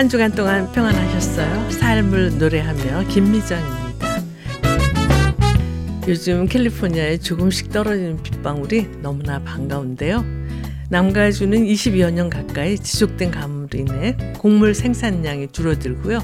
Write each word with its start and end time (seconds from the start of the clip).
한 0.00 0.08
주간 0.08 0.32
동안 0.32 0.72
평안하셨어요? 0.72 1.72
삶을 1.72 2.38
노래하며 2.38 3.08
김미정입니다. 3.08 4.22
요즘 6.08 6.46
캘리포니아에 6.46 7.18
조금씩 7.18 7.68
떨어지는 7.68 8.22
빗방울이 8.22 8.88
너무나 9.02 9.42
반가운데요. 9.42 10.24
남가주는 10.88 11.66
20여 11.66 12.12
년 12.12 12.30
가까이 12.30 12.78
지속된 12.78 13.30
가뭄으로 13.30 13.78
인해 13.78 14.16
곡물 14.38 14.74
생산량이 14.74 15.48
줄어들고요. 15.48 16.20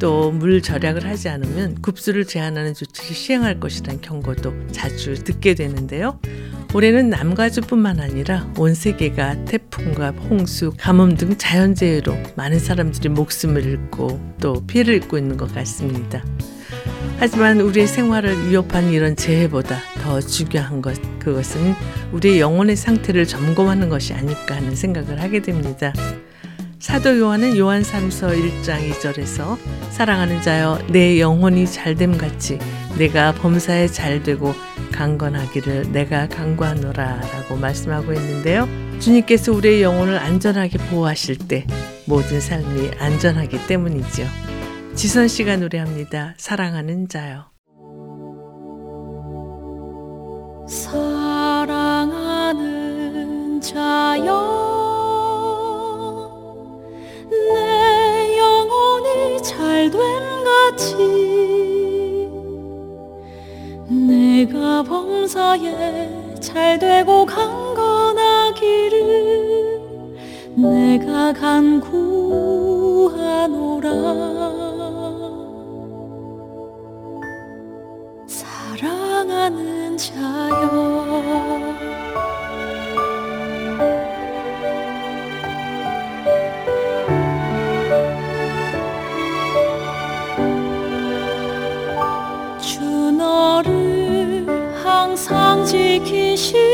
또 0.00 0.32
물 0.32 0.62
절약을 0.62 1.06
하지 1.06 1.28
않으면 1.28 1.80
급수를 1.82 2.24
제한하는 2.24 2.74
조치를 2.74 3.14
시행할 3.14 3.60
것이라는 3.60 4.00
경고도 4.00 4.52
자주 4.72 5.14
듣게 5.22 5.54
되는데요. 5.54 6.18
올해는 6.72 7.10
남가주뿐만 7.10 8.00
아니라 8.00 8.50
온 8.56 8.74
세계가 8.74 9.44
태풍과 9.44 10.10
홍수, 10.10 10.72
가뭄 10.78 11.16
등 11.16 11.36
자연재해로 11.36 12.16
많은 12.36 12.58
사람들이 12.58 13.08
목숨을 13.10 13.64
잃고 13.66 14.34
또 14.40 14.64
피해를 14.66 14.94
입고 14.94 15.18
있는 15.18 15.36
것 15.36 15.52
같습니다. 15.54 16.24
하지만 17.18 17.60
우리의 17.60 17.86
생활을 17.86 18.48
위협하는 18.48 18.92
이런 18.92 19.14
재해보다 19.14 19.78
더 20.02 20.20
중요한 20.20 20.80
것, 20.80 20.96
그것은 21.18 21.74
우리의 22.12 22.40
영혼의 22.40 22.76
상태를 22.76 23.26
점검하는 23.26 23.90
것이 23.90 24.14
아닐까 24.14 24.56
하는 24.56 24.74
생각을 24.74 25.20
하게 25.20 25.42
됩니다. 25.42 25.92
사도 26.80 27.18
요한은 27.18 27.56
요한 27.58 27.82
3서 27.82 28.34
1장 28.34 28.90
2절에서 28.90 29.58
사랑하는 29.90 30.40
자여 30.40 30.78
내 30.88 31.20
영혼이 31.20 31.66
잘됨 31.66 32.16
같이 32.16 32.58
내가 32.96 33.32
범사에 33.34 33.86
잘되고 33.88 34.54
강건하기를 34.90 35.92
내가 35.92 36.26
강구하노라 36.28 37.20
라고 37.20 37.56
말씀하고 37.56 38.14
있는데요. 38.14 38.66
주님께서 38.98 39.52
우리의 39.52 39.82
영혼을 39.82 40.16
안전하게 40.16 40.78
보호하실 40.88 41.36
때 41.48 41.66
모든 42.06 42.40
삶이 42.40 42.92
안전하기 42.98 43.66
때문이죠. 43.66 44.24
지선 44.94 45.28
씨가 45.28 45.58
노래합니다. 45.58 46.32
사랑하는 46.38 47.08
자요. 47.08 47.44
사랑하는 50.66 52.00
자여 53.60 54.79
내 57.30 58.38
영혼이 58.38 59.42
잘됨 59.42 60.00
같이 60.44 60.96
내가 63.88 64.82
범사에 64.82 66.34
잘 66.40 66.78
되고 66.78 67.24
강건하기를 67.26 68.60
내가 70.56 71.32
간구하노라. 71.32 71.90
사랑하는 78.26 79.96
자여 79.96 81.30
지 96.40 96.69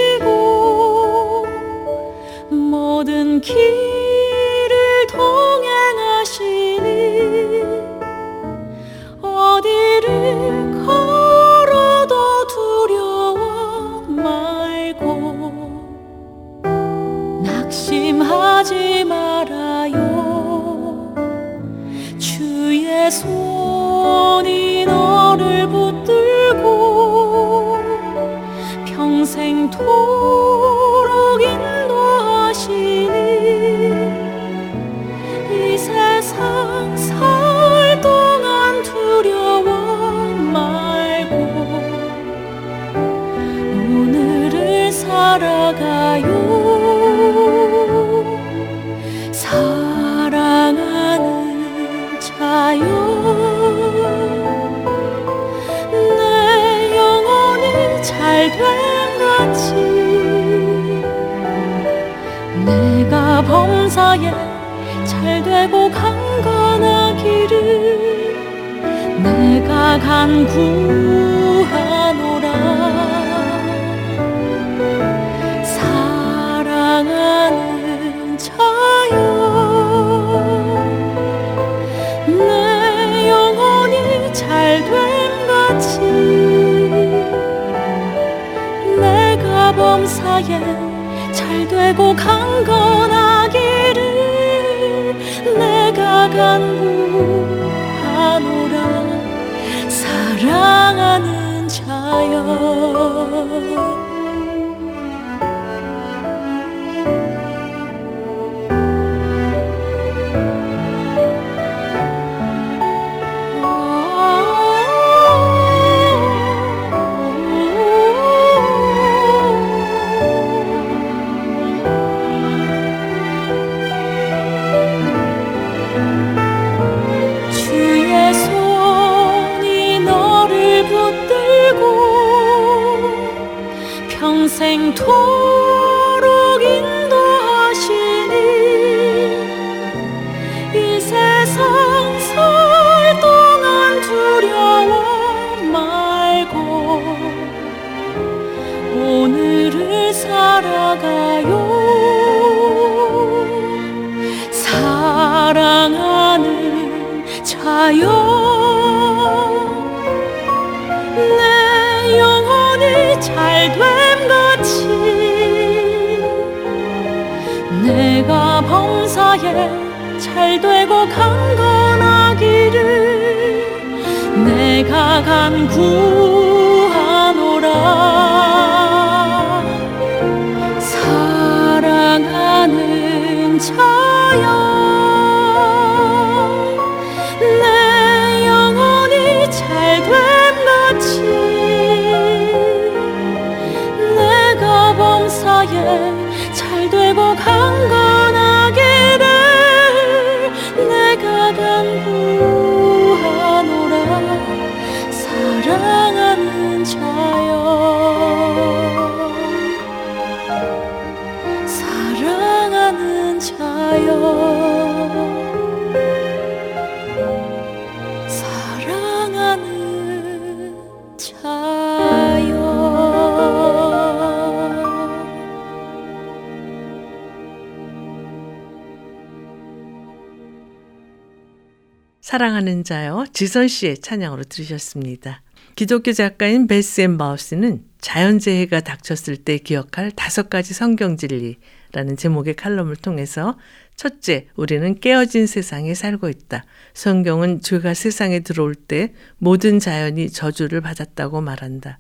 사랑하는 232.37 232.85
자여 232.85 233.25
지선 233.33 233.67
씨의 233.67 233.97
찬양으로 233.97 234.45
들으셨습니다. 234.45 235.41
기독교 235.75 236.13
작가인 236.13 236.67
베스 236.67 237.01
앤 237.01 237.17
마우스는 237.17 237.83
자연재해가 238.03 238.81
닥쳤을 238.81 239.39
때 239.39 239.57
기억할 239.57 240.11
다섯 240.11 240.51
가지 240.51 240.75
성경 240.75 241.17
진리라는 241.17 242.19
제목의 242.19 242.55
칼럼을 242.57 242.97
통해서 242.97 243.57
첫째, 243.95 244.49
우리는 244.55 245.01
깨어진 245.01 245.47
세상에 245.47 245.95
살고 245.95 246.29
있다. 246.29 246.67
성경은 246.93 247.63
죄가 247.63 247.95
세상에 247.95 248.41
들어올 248.41 248.75
때 248.75 249.15
모든 249.39 249.79
자연이 249.79 250.29
저주를 250.29 250.83
받았다고 250.83 251.41
말한다. 251.41 251.99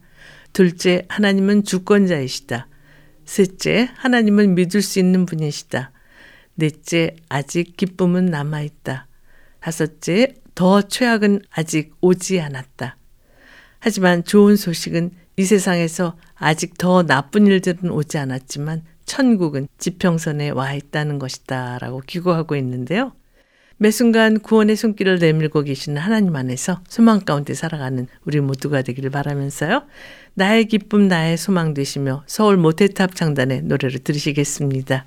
둘째, 0.53 1.07
하나님은 1.09 1.65
주권자이시다. 1.65 2.69
셋째, 3.25 3.89
하나님은 3.95 4.55
믿을 4.55 4.83
수 4.83 4.99
있는 4.99 5.25
분이시다. 5.25 5.93
넷째, 6.57 7.17
아직 7.31 7.79
기쁨은 7.79 8.27
남아있다. 8.27 9.06
다섯째, 9.67 10.33
더 10.55 10.81
최악은 10.81 11.41
아직 11.51 11.93
오지 12.01 12.41
않았다. 12.41 12.97
하지만 13.81 14.23
좋은 14.23 14.55
소식은 14.55 15.11
이 15.37 15.45
세상에서 15.45 16.17
아직 16.37 16.79
더 16.79 17.03
나쁜 17.03 17.49
일들은 17.49 17.91
오지 17.91 18.17
않았지만 18.17 18.85
천국은 19.07 19.67
지평선에 19.79 20.51
와 20.51 20.73
있다는 20.73 21.19
것이다 21.19 21.79
라고 21.81 22.01
기고하고 22.07 22.55
있는데요. 22.55 23.11
매 23.77 23.91
순간 23.91 24.39
구원의 24.39 24.77
손길을 24.77 25.19
내밀고 25.19 25.63
계시는 25.63 26.01
하나님 26.01 26.37
안에서 26.37 26.81
소망 26.87 27.19
가운데 27.19 27.53
살아가는 27.53 28.07
우리 28.25 28.39
모두가 28.41 28.83
되기를 28.83 29.11
바라면서요. 29.11 29.83
나의 30.35 30.67
기쁨 30.67 31.09
나의 31.09 31.37
소망 31.37 31.75
되시며 31.75 32.23
서울 32.29 32.57
모태탑 32.57 33.17
창단의 33.17 33.63
노래를 33.63 33.99
들으시겠습니다. 33.99 35.07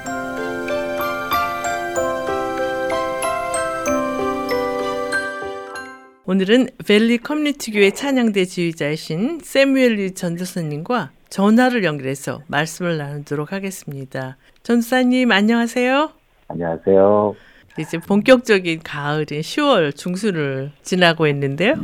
오늘은 6.31 6.67
벨리 6.87 7.17
커뮤니티 7.17 7.73
교회 7.73 7.91
찬양대 7.91 8.45
지휘자이신 8.45 9.39
세뮤엘 9.43 9.95
리 9.95 10.11
전도사님과 10.13 11.11
전화를 11.27 11.83
연결해서 11.83 12.39
말씀을 12.47 12.97
나누도록 12.97 13.51
하겠습니다. 13.51 14.37
전도사님 14.63 15.29
안녕하세요. 15.29 16.09
안녕하세요. 16.47 17.35
이제 17.77 17.97
본격적인 17.97 18.79
가을인 18.81 19.41
10월 19.41 19.93
중순을 19.93 20.71
지나고 20.83 21.27
있는데요. 21.27 21.75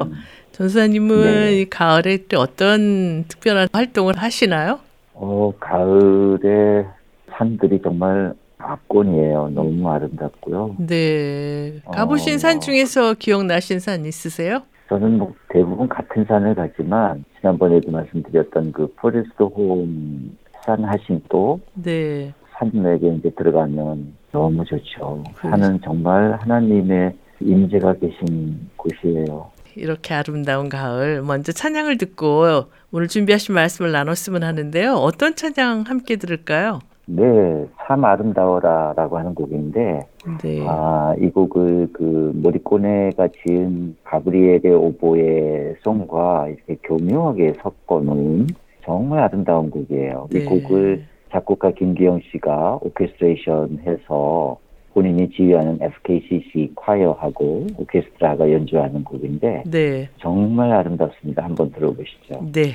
전도사님은 0.54 1.24
네. 1.24 1.60
이 1.60 1.70
가을에 1.70 2.20
또 2.30 2.40
어떤 2.40 3.26
특별한 3.28 3.68
활동을 3.74 4.16
하시나요? 4.16 4.80
어, 5.14 5.52
가을에 5.60 6.86
산들이 7.32 7.82
정말 7.84 8.34
압권이에요. 8.58 9.50
너무 9.50 9.90
아름답고요. 9.90 10.76
네. 10.80 11.80
가보신 11.92 12.36
어. 12.36 12.38
산 12.38 12.60
중에서 12.60 13.14
기억나신 13.14 13.80
산 13.80 14.06
있으세요? 14.06 14.64
저는 14.90 15.18
뭐 15.18 15.34
대부분 15.50 15.88
같은 15.88 16.26
산을 16.26 16.56
가지만 16.56 17.24
지난번에도 17.40 17.92
말씀드렸던 17.92 18.72
그 18.72 18.94
포레스트 18.96 19.44
홈 19.44 20.38
샌 20.68 20.84
하신토 20.84 21.62
네. 21.76 22.34
산맥에 22.60 23.16
이제 23.18 23.30
들어가면 23.38 24.14
너무 24.34 24.66
좋죠. 24.66 25.24
그렇죠. 25.24 25.50
산은 25.50 25.80
정말 25.82 26.38
하나님의 26.42 27.16
임재가 27.40 27.94
계신 27.94 28.70
곳이에요. 28.76 29.50
이렇게 29.78 30.14
아름다운 30.14 30.68
가을 30.68 31.22
먼저 31.22 31.54
찬양을 31.54 31.98
듣고 31.98 32.66
오늘 32.92 33.08
준비하신 33.08 33.56
말씀을 33.56 33.94
나눴으면 33.94 34.44
하는데요. 34.44 34.96
어떤 34.96 35.36
찬양 35.36 35.84
함께 35.88 36.18
들을까요? 36.18 36.80
네, 37.10 37.66
참 37.86 38.04
아름다워라라고 38.04 39.18
하는 39.18 39.34
곡인데 39.34 40.00
네. 40.44 40.66
아, 40.68 41.16
이 41.20 41.30
곡을 41.30 41.90
그 41.94 42.34
모리꼬네가 42.36 43.30
지은 43.30 43.96
가브리엘의 44.04 44.74
오보의 44.74 45.76
송과 45.84 46.50
이렇게 46.50 46.76
교묘하게 46.84 47.54
섞어 47.62 48.02
놓은 48.02 48.48
정말 48.84 49.20
아름다운 49.20 49.70
곡이에요. 49.70 50.28
네. 50.32 50.40
이 50.40 50.46
곡을 50.46 51.06
작곡가 51.32 51.72
김기영 51.72 52.20
씨가 52.32 52.80
오케스트레이션 52.82 53.80
해서 53.86 54.58
본인이 54.94 55.30
지휘하는 55.30 55.78
FKCC 55.80 56.72
콰이어하고 56.76 57.68
오케스트라가 57.78 58.52
연주하는 58.52 59.04
곡인데 59.04 59.64
네. 59.66 60.10
정말 60.20 60.72
아름답습니다. 60.72 61.44
한번 61.44 61.72
들어보시죠. 61.72 62.52
네. 62.52 62.74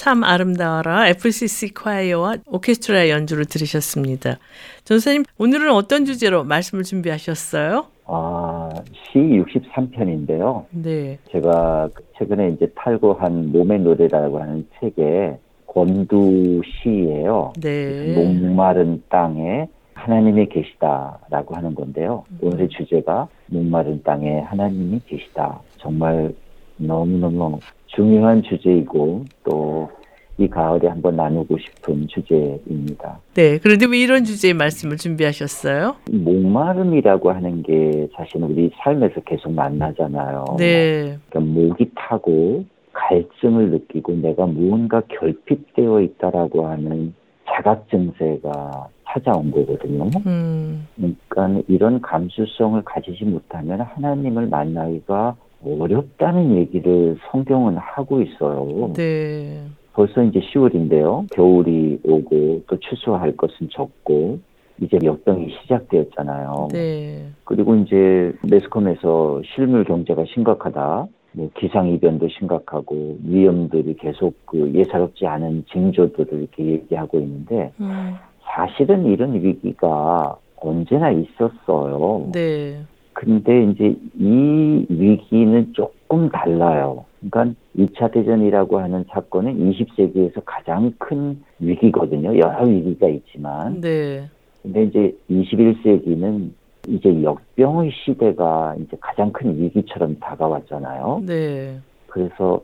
참 0.00 0.24
아름다워라 0.24 1.08
FCC 1.08 1.74
콰이어와 1.74 2.36
오케스트라 2.46 3.10
연주를 3.10 3.44
들으셨습니다. 3.44 4.38
전사님 4.84 5.24
오늘은 5.36 5.70
어떤 5.72 6.06
주제로 6.06 6.42
말씀을 6.42 6.84
준비하셨어요? 6.84 7.84
아, 8.06 8.70
시 8.94 9.18
63편인데요. 9.18 10.64
네. 10.70 11.18
제가 11.30 11.90
최근에 12.16 12.48
이제 12.52 12.72
탈고한 12.76 13.52
몸의 13.52 13.80
노래라고 13.80 14.40
하는 14.40 14.66
책에 14.80 15.38
권두 15.66 16.62
시예요. 16.82 17.52
네. 17.60 18.14
목마른 18.14 19.02
땅에 19.10 19.68
하나님이 19.92 20.48
계시다라고 20.48 21.56
하는 21.56 21.74
건데요. 21.74 22.24
오늘의 22.40 22.70
주제가 22.70 23.28
목마른 23.48 24.02
땅에 24.02 24.40
하나님이 24.40 25.02
계시다. 25.06 25.60
정말 25.76 26.32
너무너무 26.80 27.58
중요한 27.86 28.42
주제이고 28.42 29.24
또 29.44 30.00
이 30.40 30.48
가을에 30.48 30.88
한번 30.88 31.16
나누고 31.16 31.58
싶은 31.58 32.08
주제입니다. 32.08 33.20
네. 33.34 33.58
그런데 33.58 33.84
왜 33.84 33.98
이런 33.98 34.24
주제의 34.24 34.54
말씀을 34.54 34.96
준비하셨어요? 34.96 35.96
목마름이라고 36.10 37.30
하는 37.30 37.62
게 37.62 38.08
사실 38.16 38.42
우리 38.42 38.70
삶에서 38.82 39.20
계속 39.26 39.52
만나잖아요. 39.52 40.56
네. 40.56 41.18
그러니까 41.28 41.40
목이 41.40 41.90
타고 41.94 42.64
갈증을 42.94 43.70
느끼고 43.70 44.14
내가 44.16 44.46
무언가 44.46 45.02
결핍되어 45.02 46.00
있다라고 46.00 46.68
하는 46.68 47.12
자각 47.46 47.90
증세가 47.90 48.88
찾아온 49.10 49.50
거거든요. 49.50 50.08
음. 50.24 50.86
그러니까 50.96 51.62
이런 51.68 52.00
감수성을 52.00 52.80
가지지 52.82 53.24
못하면 53.24 53.82
하나님을 53.82 54.46
만나기가 54.46 55.36
어렵다는 55.64 56.56
얘기를 56.56 57.16
성경은 57.30 57.76
하고 57.76 58.22
있어요. 58.22 58.92
네. 58.94 59.62
벌써 59.92 60.22
이제 60.22 60.40
10월인데요. 60.40 61.30
겨울이 61.32 62.00
오고 62.04 62.62
또 62.66 62.78
추수할 62.78 63.36
것은 63.36 63.68
적고 63.70 64.38
이제 64.80 64.98
역병이 65.02 65.54
시작되었잖아요. 65.62 66.68
네. 66.72 67.26
그리고 67.44 67.74
이제 67.74 68.32
매스컴에서 68.50 69.42
실물 69.54 69.84
경제가 69.84 70.24
심각하다. 70.32 71.06
뭐 71.32 71.50
기상 71.56 71.88
이변도 71.88 72.28
심각하고 72.28 73.18
위험들이 73.24 73.94
계속 73.94 74.34
그 74.46 74.72
예사롭지 74.74 75.26
않은 75.26 75.64
징조들을 75.70 76.38
이렇게 76.38 76.64
얘기하고 76.64 77.20
있는데 77.20 77.72
음. 77.80 78.14
사실은 78.42 79.06
이런 79.06 79.34
위기가 79.34 80.36
언제나 80.56 81.10
있었어요. 81.10 82.30
네. 82.32 82.80
근데 83.12 83.64
이제 83.64 83.96
이 84.18 84.86
위기는 84.88 85.72
조금 85.74 86.28
달라요. 86.30 87.04
그러니까 87.20 87.54
2차 87.76 88.12
대전이라고 88.12 88.80
하는 88.80 89.04
사건은 89.10 89.58
20세기에서 89.58 90.42
가장 90.44 90.92
큰 90.98 91.42
위기거든요. 91.58 92.36
여러 92.38 92.64
위기가 92.64 93.08
있지만. 93.08 93.80
네. 93.80 94.28
근데 94.62 94.84
이제 94.84 95.16
21세기는 95.30 96.50
이제 96.88 97.22
역병의 97.22 97.92
시대가 97.92 98.74
이제 98.80 98.96
가장 99.00 99.32
큰 99.32 99.58
위기처럼 99.58 100.18
다가왔잖아요. 100.18 101.22
네. 101.26 101.78
그래서 102.06 102.60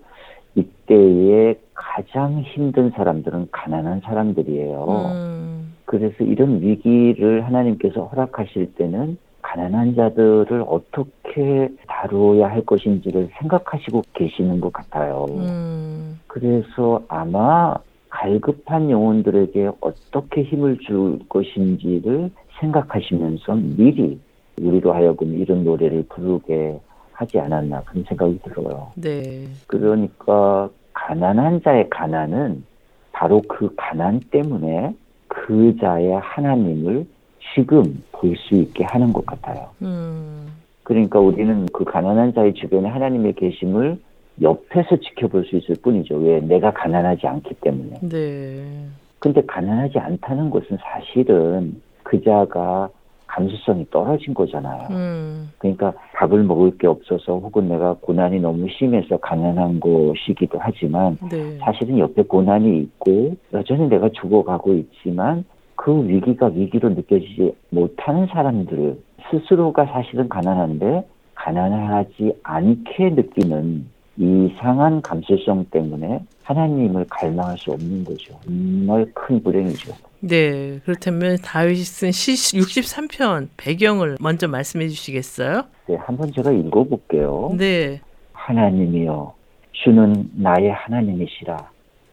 이때에 0.55 1.55
가장 1.75 2.41
힘든 2.41 2.91
사람들은 2.91 3.49
가난한 3.53 4.01
사람들이에요. 4.01 4.85
음. 4.89 5.75
그래서 5.85 6.25
이런 6.25 6.63
위기를 6.63 7.45
하나님께서 7.47 8.07
허락하실 8.07 8.75
때는 8.75 9.19
가난한 9.47 9.95
자들을 9.95 10.65
어떻게 10.67 11.69
다루어야 11.87 12.49
할 12.49 12.67
것인지를 12.67 13.31
생각하시고 13.39 14.03
계시는 14.15 14.61
것 14.61 14.73
같아요. 14.73 15.27
음. 15.31 16.19
그래서 16.27 17.01
아마 17.07 17.77
갈급한 18.09 18.91
영혼들에게 18.91 19.71
어떻게 19.81 20.43
힘을 20.43 20.79
줄 20.79 21.21
것인지를 21.29 22.31
생각하시면서 22.59 23.55
미리 23.55 24.19
우리로 24.61 24.93
하여금 24.93 25.35
이런 25.35 25.63
노래를 25.65 26.07
부르게 26.09 26.81
하지 27.13 27.39
않았나 27.39 27.83
그런 27.83 28.05
생각이 28.05 28.41
들어요. 28.43 28.91
네. 28.97 29.47
그러니까 29.69 30.69
가난한 30.93 31.63
자의 31.63 31.89
가난은 31.89 32.65
바로 33.13 33.41
그 33.49 33.73
가난 33.77 34.21
때문에 34.31 34.95
그 35.29 35.77
자의 35.81 36.13
하나님을 36.15 37.07
지금 37.55 38.03
볼 38.13 38.37
수 38.37 38.55
있게 38.55 38.85
하는 38.85 39.13
것 39.13 39.25
같아요. 39.27 39.69
음. 39.83 40.47
그러니까 40.83 41.19
우리는 41.19 41.67
그 41.73 41.85
가난한 41.85 42.35
자의 42.35 42.55
주변에 42.55 42.89
하나님의 42.89 43.35
계심을 43.35 43.99
옆에서 44.43 44.97
지켜볼 44.97 45.47
수 45.47 45.57
있을 45.57 45.77
뿐이죠. 45.83 46.17
왜? 46.17 46.41
내가 46.41 46.73
가난하지 46.73 47.27
않기 47.27 47.55
때문에. 47.61 47.99
네. 48.03 48.87
근데 49.19 49.43
가난하지 49.47 49.99
않다는 49.99 50.51
것은 50.51 50.77
사실은 50.81 51.81
그 52.03 52.23
자가 52.23 52.89
감수성이 53.27 53.85
떨어진 53.91 54.33
거잖아요. 54.33 54.89
음. 54.91 55.51
그러니까 55.59 55.93
밥을 56.15 56.45
먹을 56.45 56.77
게 56.79 56.87
없어서 56.87 57.39
혹은 57.39 57.69
내가 57.69 57.95
고난이 58.01 58.41
너무 58.41 58.69
심해서 58.69 59.17
가난한 59.17 59.81
것이기도 59.81 60.59
하지만 60.61 61.19
네. 61.31 61.59
사실은 61.59 61.99
옆에 61.99 62.23
고난이 62.23 62.79
있고 62.79 63.35
여전히 63.53 63.89
내가 63.89 64.09
죽어가고 64.11 64.75
있지만 64.75 65.45
그 65.77 66.07
위기가 66.09 66.47
위기로 66.47 66.91
느껴지지 66.91 67.53
못하는 67.71 68.27
사람들 68.27 68.99
스스로가 69.31 69.87
사실은 69.87 70.29
가난한데 70.29 71.07
가난하지 71.35 72.35
않게 72.43 73.11
느끼는 73.11 73.87
이상한 74.17 75.03
감수성 75.03 75.67
때문에 75.71 76.21
하나님을 76.43 77.07
갈망할 77.11 77.59
수 77.59 77.73
없는 77.73 78.05
거죠. 78.05 78.39
정말 78.45 79.07
큰 79.13 79.43
불행이죠. 79.43 79.93
네. 80.21 80.81
그렇다면 80.85 81.37
다윗이 81.45 81.77
쓴 81.81 82.11
시 82.11 82.33
63편 82.59 83.49
배경을 83.59 84.17
먼저 84.21 84.49
말씀해 84.49 84.89
주시겠어요? 84.89 85.65
네, 85.89 85.97
한번 85.97 86.33
제가 86.33 86.51
읽어볼게요. 86.53 87.55
네. 87.59 88.01
하나님이여, 88.33 89.35
주는 89.73 90.31
나의 90.35 90.71
하나님이시라. 90.73 91.57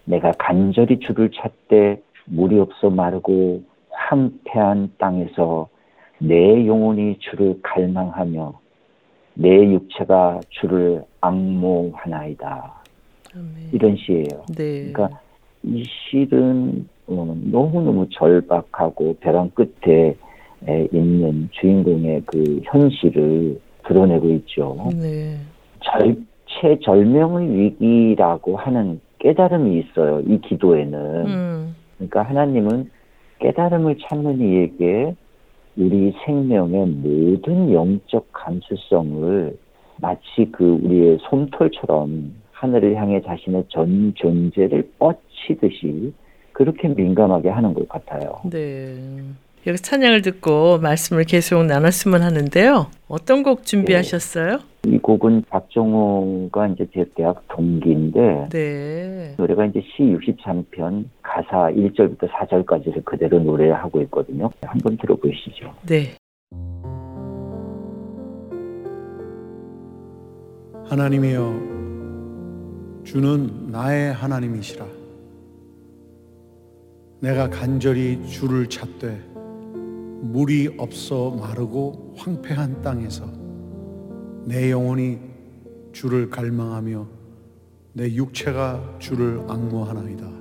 내가 0.05 0.31
간절히 0.37 0.99
주를 0.99 1.31
찾되 1.31 2.01
물이 2.25 2.59
없어 2.59 2.89
마르고 2.89 3.63
황폐한 3.89 4.93
땅에서 4.97 5.69
내 6.19 6.65
영혼이 6.65 7.17
주를 7.19 7.59
갈망하며 7.61 8.53
내 9.35 9.49
육체가 9.49 10.39
주를 10.49 11.03
악모하나이다. 11.21 12.73
아멘. 13.35 13.69
이런 13.71 13.95
시예요. 13.97 14.45
네. 14.55 14.91
그러니까 14.91 15.09
이 15.63 15.83
시는 15.83 16.87
어, 17.07 17.35
너무너무 17.51 18.07
절박하고 18.11 19.17
벼랑 19.19 19.49
끝에 19.51 20.15
에, 20.67 20.87
있는 20.93 21.49
주인공의 21.51 22.23
그 22.25 22.61
현실을 22.63 23.59
드러내고 23.85 24.29
있죠. 24.29 24.89
네. 24.95 25.37
절, 25.81 26.15
최절명의 26.45 27.49
위기라고 27.49 28.55
하는 28.55 29.01
깨달음이 29.19 29.79
있어요. 29.79 30.21
이 30.21 30.39
기도에는. 30.41 31.25
음. 31.25 31.75
그러니까 32.09 32.23
하나님은 32.23 32.89
깨달음을 33.39 33.97
찾는 34.01 34.39
이에게 34.39 35.15
우리 35.75 36.13
생명의 36.25 36.85
모든 36.85 37.73
영적 37.73 38.27
감수성을 38.31 39.57
마치 39.99 40.49
그 40.51 40.79
우리의 40.83 41.19
솜털처럼 41.29 42.33
하늘을 42.51 42.95
향해 42.95 43.21
자신의 43.21 43.65
전 43.69 44.13
존재를 44.15 44.89
뻗치듯이 44.99 46.13
그렇게 46.51 46.87
민감하게 46.87 47.49
하는 47.49 47.73
것 47.73 47.87
같아요. 47.89 48.41
네. 48.49 48.95
여기 49.65 49.77
찬양을 49.77 50.21
듣고 50.21 50.79
말씀을 50.79 51.23
계속 51.23 51.63
나눴으면 51.63 52.21
하는데요. 52.21 52.87
어떤 53.07 53.43
곡 53.43 53.63
준비하셨어요? 53.63 54.59
이 54.85 54.97
곡은 54.97 55.43
박정호가 55.49 56.67
이제 56.67 56.85
제 56.93 57.05
대학 57.15 57.47
동기인데 57.47 58.49
네. 58.49 59.35
노래가 59.37 59.65
이제 59.65 59.81
시 59.95 60.03
63편 60.03 61.05
가사 61.21 61.71
1절부터 61.71 62.29
4절까지를 62.29 63.05
그대로 63.05 63.39
노래하고 63.39 64.01
있거든요. 64.01 64.49
한번 64.63 64.97
들어보시죠. 64.97 65.73
네. 65.87 66.17
하나님이여 70.89 71.71
주는 73.05 73.71
나의 73.71 74.11
하나님이시라 74.11 74.85
내가 77.21 77.49
간절히 77.49 78.21
주를 78.27 78.67
찾되 78.67 79.32
물이 80.23 80.75
없어 80.77 81.31
마르고 81.31 82.13
황폐한 82.17 82.81
땅에서 82.81 83.25
내 84.45 84.71
영혼이 84.71 85.19
주를 85.91 86.29
갈망하며 86.29 87.05
내 87.93 88.13
육체가 88.13 88.95
주를 88.99 89.41
악모하나이다 89.47 90.31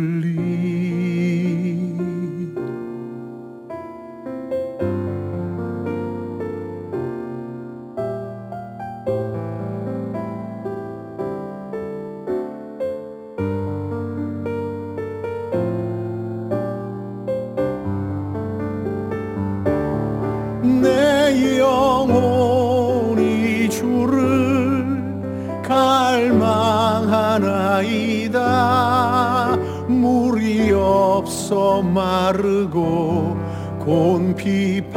없어 31.53 31.83
마르고 31.83 33.37
곤피판 33.79 34.93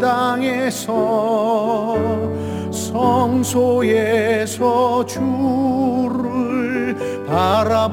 땅에서 0.00 1.96
성소에서 2.72 3.46
주를 5.06 6.96
바라보았나이다. 7.26 7.92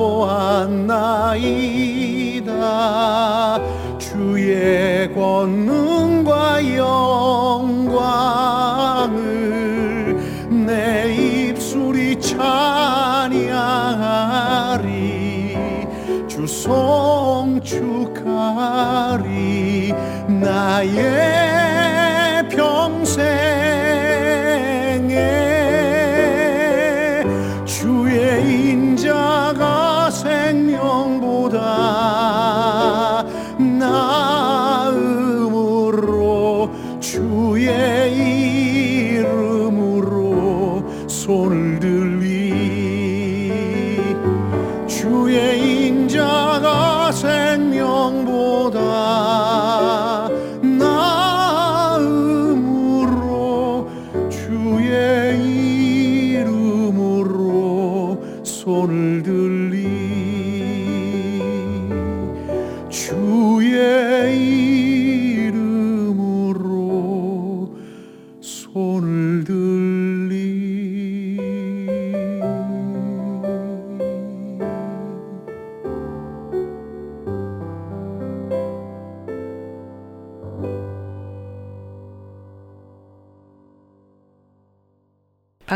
주의 4.00 5.14
권능과 5.14 6.76
영광을 6.76 8.16
내 10.50 11.14
입술이 11.14 12.20
찬양하리. 12.20 13.46
주송 16.28 17.25
축하리 18.66 19.94
나의 20.28 21.65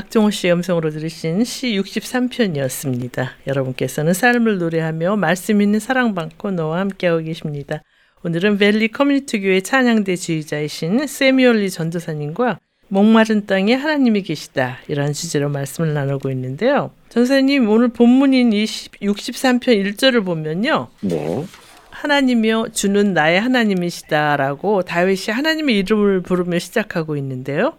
박종호 0.10 0.32
씨 0.32 0.50
음성으로 0.50 0.90
들으신 0.90 1.44
시 1.44 1.80
63편이었습니다. 1.80 3.30
여러분께서는 3.46 4.14
삶을 4.14 4.58
노래하며 4.58 5.18
말씀 5.18 5.62
있는 5.62 5.80
사랑받고 5.80 6.50
너와 6.50 6.80
함께하고 6.80 7.22
계십니다. 7.22 7.84
오늘은 8.24 8.58
벨리 8.58 8.88
커뮤니티 8.88 9.40
교회 9.40 9.62
찬양대 9.62 10.16
지휘자이신 10.16 11.06
세미얼리 11.06 11.70
전도사님과 11.70 12.60
목마른 12.88 13.46
땅에 13.46 13.76
하나님이 13.76 14.24
계시다 14.24 14.80
이런 14.88 15.14
주제로 15.14 15.48
말씀을 15.48 15.94
나누고 15.94 16.32
있는데요. 16.32 16.90
전사님 17.10 17.70
오늘 17.70 17.90
본문인 17.90 18.52
이 18.52 18.66
63편 18.66 19.62
1절을 19.62 20.26
보면요. 20.26 20.88
네. 21.02 21.46
하나님이여 21.92 22.70
주는 22.74 23.14
나의 23.14 23.40
하나님이시다라고 23.42 24.82
다윗이 24.82 25.28
하나님의 25.28 25.78
이름을 25.78 26.22
부르며 26.22 26.58
시작하고 26.58 27.16
있는데요. 27.18 27.76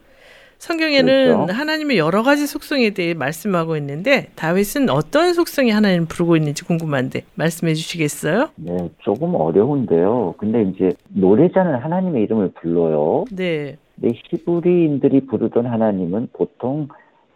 성경에는 0.61 1.47
그렇죠. 1.47 1.53
하나님의 1.55 1.97
여러 1.97 2.23
가지 2.23 2.47
속성에 2.47 2.91
대해 2.91 3.15
말씀하고 3.15 3.77
있는데 3.79 4.27
다윗은 4.37 4.91
어떤 4.91 5.33
속성이 5.33 5.71
하나님을 5.71 6.07
부르고 6.07 6.37
있는지 6.37 6.65
궁금한데 6.65 7.23
말씀해 7.35 7.73
주시겠어요? 7.73 8.51
네, 8.57 8.91
조금 8.99 9.35
어려운데요. 9.35 10.35
근데 10.37 10.63
이제 10.63 10.93
노래자는 11.09 11.77
하나님의 11.77 12.25
이름을 12.25 12.53
불러요. 12.61 13.25
네. 13.33 13.79
근데 13.99 14.15
히브리인들이 14.31 15.27
부르던 15.27 15.65
하나님은 15.65 16.29
보통 16.35 16.89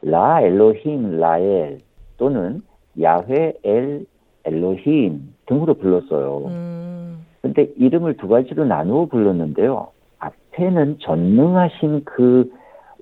라 0.03 0.43
엘로힘 0.43 1.19
라엘 1.19 1.79
또는 2.19 2.61
야훼 3.01 3.55
엘 3.63 4.05
엘로힘 4.45 5.35
등으로 5.47 5.73
불렀어요. 5.73 6.43
음, 6.49 7.25
근데 7.41 7.71
이름을 7.79 8.19
두 8.19 8.29
가지로 8.29 8.67
나누어 8.67 9.07
불렀는데요. 9.07 9.89
앞에는 10.19 10.99
전능하신 11.01 12.03
그 12.05 12.51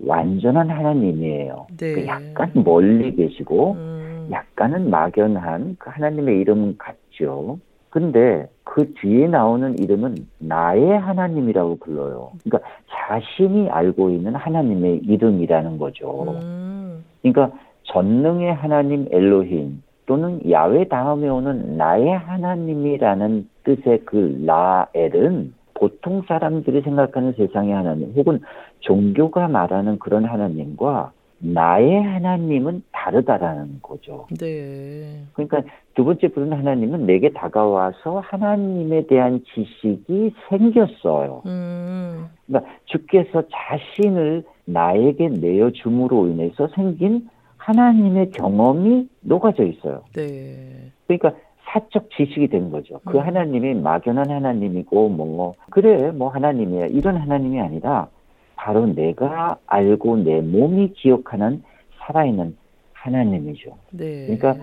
완전한 0.05 0.71
하나님이에요. 0.71 1.67
네. 1.79 1.93
그 1.93 2.07
약간 2.07 2.51
멀리 2.55 3.15
계시고 3.15 3.73
음, 3.73 4.29
약간은 4.31 4.91
막연한 4.91 5.77
그 5.79 5.91
하나님의 5.91 6.41
이름은 6.41 6.79
같죠. 6.79 7.59
근데 7.91 8.49
그 8.65 8.95
뒤에 8.95 9.29
나오는 9.29 9.79
이름은 9.79 10.17
나의 10.39 10.99
하나님이라고 10.99 11.77
불러요. 11.77 12.33
그러니까 12.43 12.71
자신이 12.91 13.69
알고 13.69 14.11
있는 14.11 14.35
하나님의 14.35 15.03
이름이라는 15.05 15.77
거죠. 15.77 16.39
음, 16.43 17.05
그러니까 17.21 17.57
전능의 17.85 18.55
하나님 18.55 19.07
엘로힘 19.11 19.83
또는 20.07 20.41
야외 20.51 20.85
다음에 20.89 21.29
오는 21.29 21.77
나의 21.77 22.17
하나님이라는 22.17 23.49
뜻의 23.65 24.01
그 24.05 24.43
라엘은 24.45 25.53
보통 25.75 26.23
사람들이 26.29 26.81
생각하는 26.83 27.33
세상의 27.33 27.73
하나님 27.75 28.13
혹은 28.17 28.41
종교가 28.83 29.49
말하는 29.49 29.99
그런 29.99 30.25
하나님과 30.25 31.13
나의 31.45 32.01
하나님은 32.03 32.85
다르다라는 32.93 33.81
거죠. 33.83 34.27
네. 34.39 35.25
그러니까 35.33 35.63
두 35.95 36.05
번째 36.05 36.29
부른 36.29 36.53
하나님은 36.53 37.05
내게 37.05 37.31
다가와서 37.31 38.21
하나님에 38.21 39.07
대한 39.07 39.43
지식이 39.53 40.35
생겼어요. 40.49 41.43
음. 41.47 42.27
그러니까 42.47 42.73
주께서 42.85 43.43
자신을 43.51 44.45
나에게 44.67 45.31
내어 45.31 45.71
줌으로 45.71 46.29
인해서 46.29 46.69
생긴 46.77 47.29
하나님의 47.57 48.31
경험이 48.31 49.09
녹아져 49.21 49.65
있어요. 49.65 50.05
네. 50.15 50.93
그러니까 51.09 51.33
사적 51.65 52.11
지식이 52.11 52.49
된 52.49 52.71
거죠. 52.71 53.01
그 53.05 53.19
음. 53.19 53.23
하나님이 53.27 53.75
막연한 53.75 54.31
하나님이고 54.31 55.09
뭐 55.09 55.55
그래 55.71 56.13
뭐 56.13 56.29
하나님이야 56.29 56.87
이런 56.87 57.17
하나님이 57.17 57.61
아니라 57.61 58.09
바로 58.57 58.87
내가 58.87 59.59
알고 59.67 60.19
내 60.19 60.41
몸이 60.41 60.93
기억하는 60.95 61.63
살아있는 61.99 62.57
하나님이죠. 62.93 63.77
네. 63.93 64.27
그러니까 64.27 64.57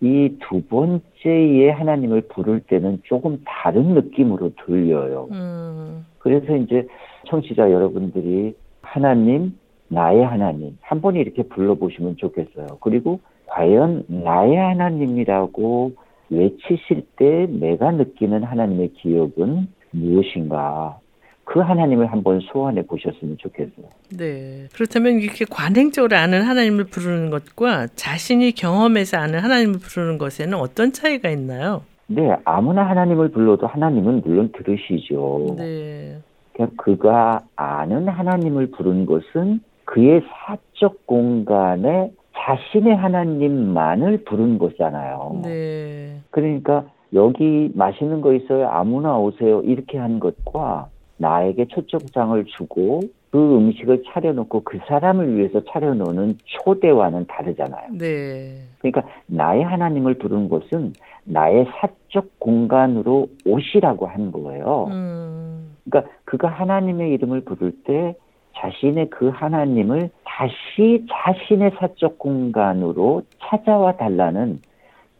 이 0.00 0.36
두 0.40 0.62
번째의 0.62 1.72
하나님을 1.72 2.22
부를 2.28 2.60
때는 2.60 3.00
조금 3.04 3.42
다른 3.44 3.94
느낌으로 3.94 4.52
들려요. 4.64 5.28
음. 5.30 6.06
그래서 6.18 6.56
이제 6.56 6.86
청취자 7.26 7.70
여러분들이 7.70 8.54
하나님, 8.82 9.58
나의 9.88 10.24
하나님 10.24 10.76
한번 10.80 11.16
이렇게 11.16 11.42
불러보시면 11.44 12.16
좋겠어요. 12.16 12.66
그리고 12.80 13.20
과연 13.46 14.04
나의 14.08 14.56
하나님이라고 14.56 15.92
외치실 16.30 17.06
때 17.16 17.46
내가 17.46 17.92
느끼는 17.92 18.42
하나님의 18.42 18.88
기억은 18.94 19.68
무엇인가? 19.92 20.98
그 21.46 21.60
하나님을 21.60 22.06
한번 22.06 22.40
소환해 22.40 22.82
보셨으면 22.82 23.36
좋겠어요. 23.38 23.86
네. 24.18 24.66
그렇다면 24.74 25.20
이렇게 25.20 25.44
관행적으로 25.48 26.16
아는 26.16 26.42
하나님을 26.42 26.84
부르는 26.86 27.30
것과 27.30 27.86
자신이 27.94 28.50
경험해서 28.50 29.16
아는 29.16 29.38
하나님을 29.38 29.78
부르는 29.78 30.18
것에는 30.18 30.58
어떤 30.58 30.92
차이가 30.92 31.30
있나요? 31.30 31.82
네, 32.08 32.34
아무나 32.44 32.82
하나님을 32.88 33.30
불러도 33.30 33.68
하나님은 33.68 34.22
물론 34.24 34.50
들으시죠. 34.52 35.54
네. 35.56 36.18
그냥 36.52 36.72
그가 36.76 37.42
아는 37.54 38.08
하나님을 38.08 38.72
부른 38.72 39.06
것은 39.06 39.60
그의 39.84 40.22
사적 40.28 41.06
공간에 41.06 42.10
자신의 42.34 42.96
하나님만을 42.96 44.24
부른 44.24 44.58
것이잖아요. 44.58 45.42
네. 45.44 46.20
그러니까 46.30 46.86
여기 47.14 47.70
맛있는 47.72 48.20
거 48.20 48.34
있어요. 48.34 48.68
아무나 48.68 49.16
오세요. 49.16 49.62
이렇게 49.62 49.96
한 49.96 50.18
것과 50.18 50.88
나에게 51.18 51.66
초청장을 51.66 52.44
주고 52.44 53.00
그 53.30 53.56
음식을 53.56 54.04
차려놓고 54.06 54.62
그 54.64 54.78
사람을 54.86 55.36
위해서 55.36 55.62
차려놓는 55.64 56.38
초대와는 56.44 57.26
다르잖아요. 57.26 57.88
네. 57.98 58.62
그러니까 58.78 59.02
나의 59.26 59.62
하나님을 59.62 60.14
부른 60.14 60.48
것은 60.48 60.92
나의 61.24 61.66
사적 61.78 62.38
공간으로 62.38 63.28
오시라고 63.44 64.06
한 64.06 64.32
거예요. 64.32 64.88
음. 64.90 65.76
그러니까 65.84 66.10
그가 66.24 66.48
하나님의 66.48 67.12
이름을 67.12 67.42
부를 67.42 67.72
때 67.84 68.14
자신의 68.56 69.10
그 69.10 69.28
하나님을 69.28 70.10
다시 70.24 71.04
자신의 71.10 71.72
사적 71.78 72.18
공간으로 72.18 73.22
찾아와 73.38 73.96
달라는 73.96 74.60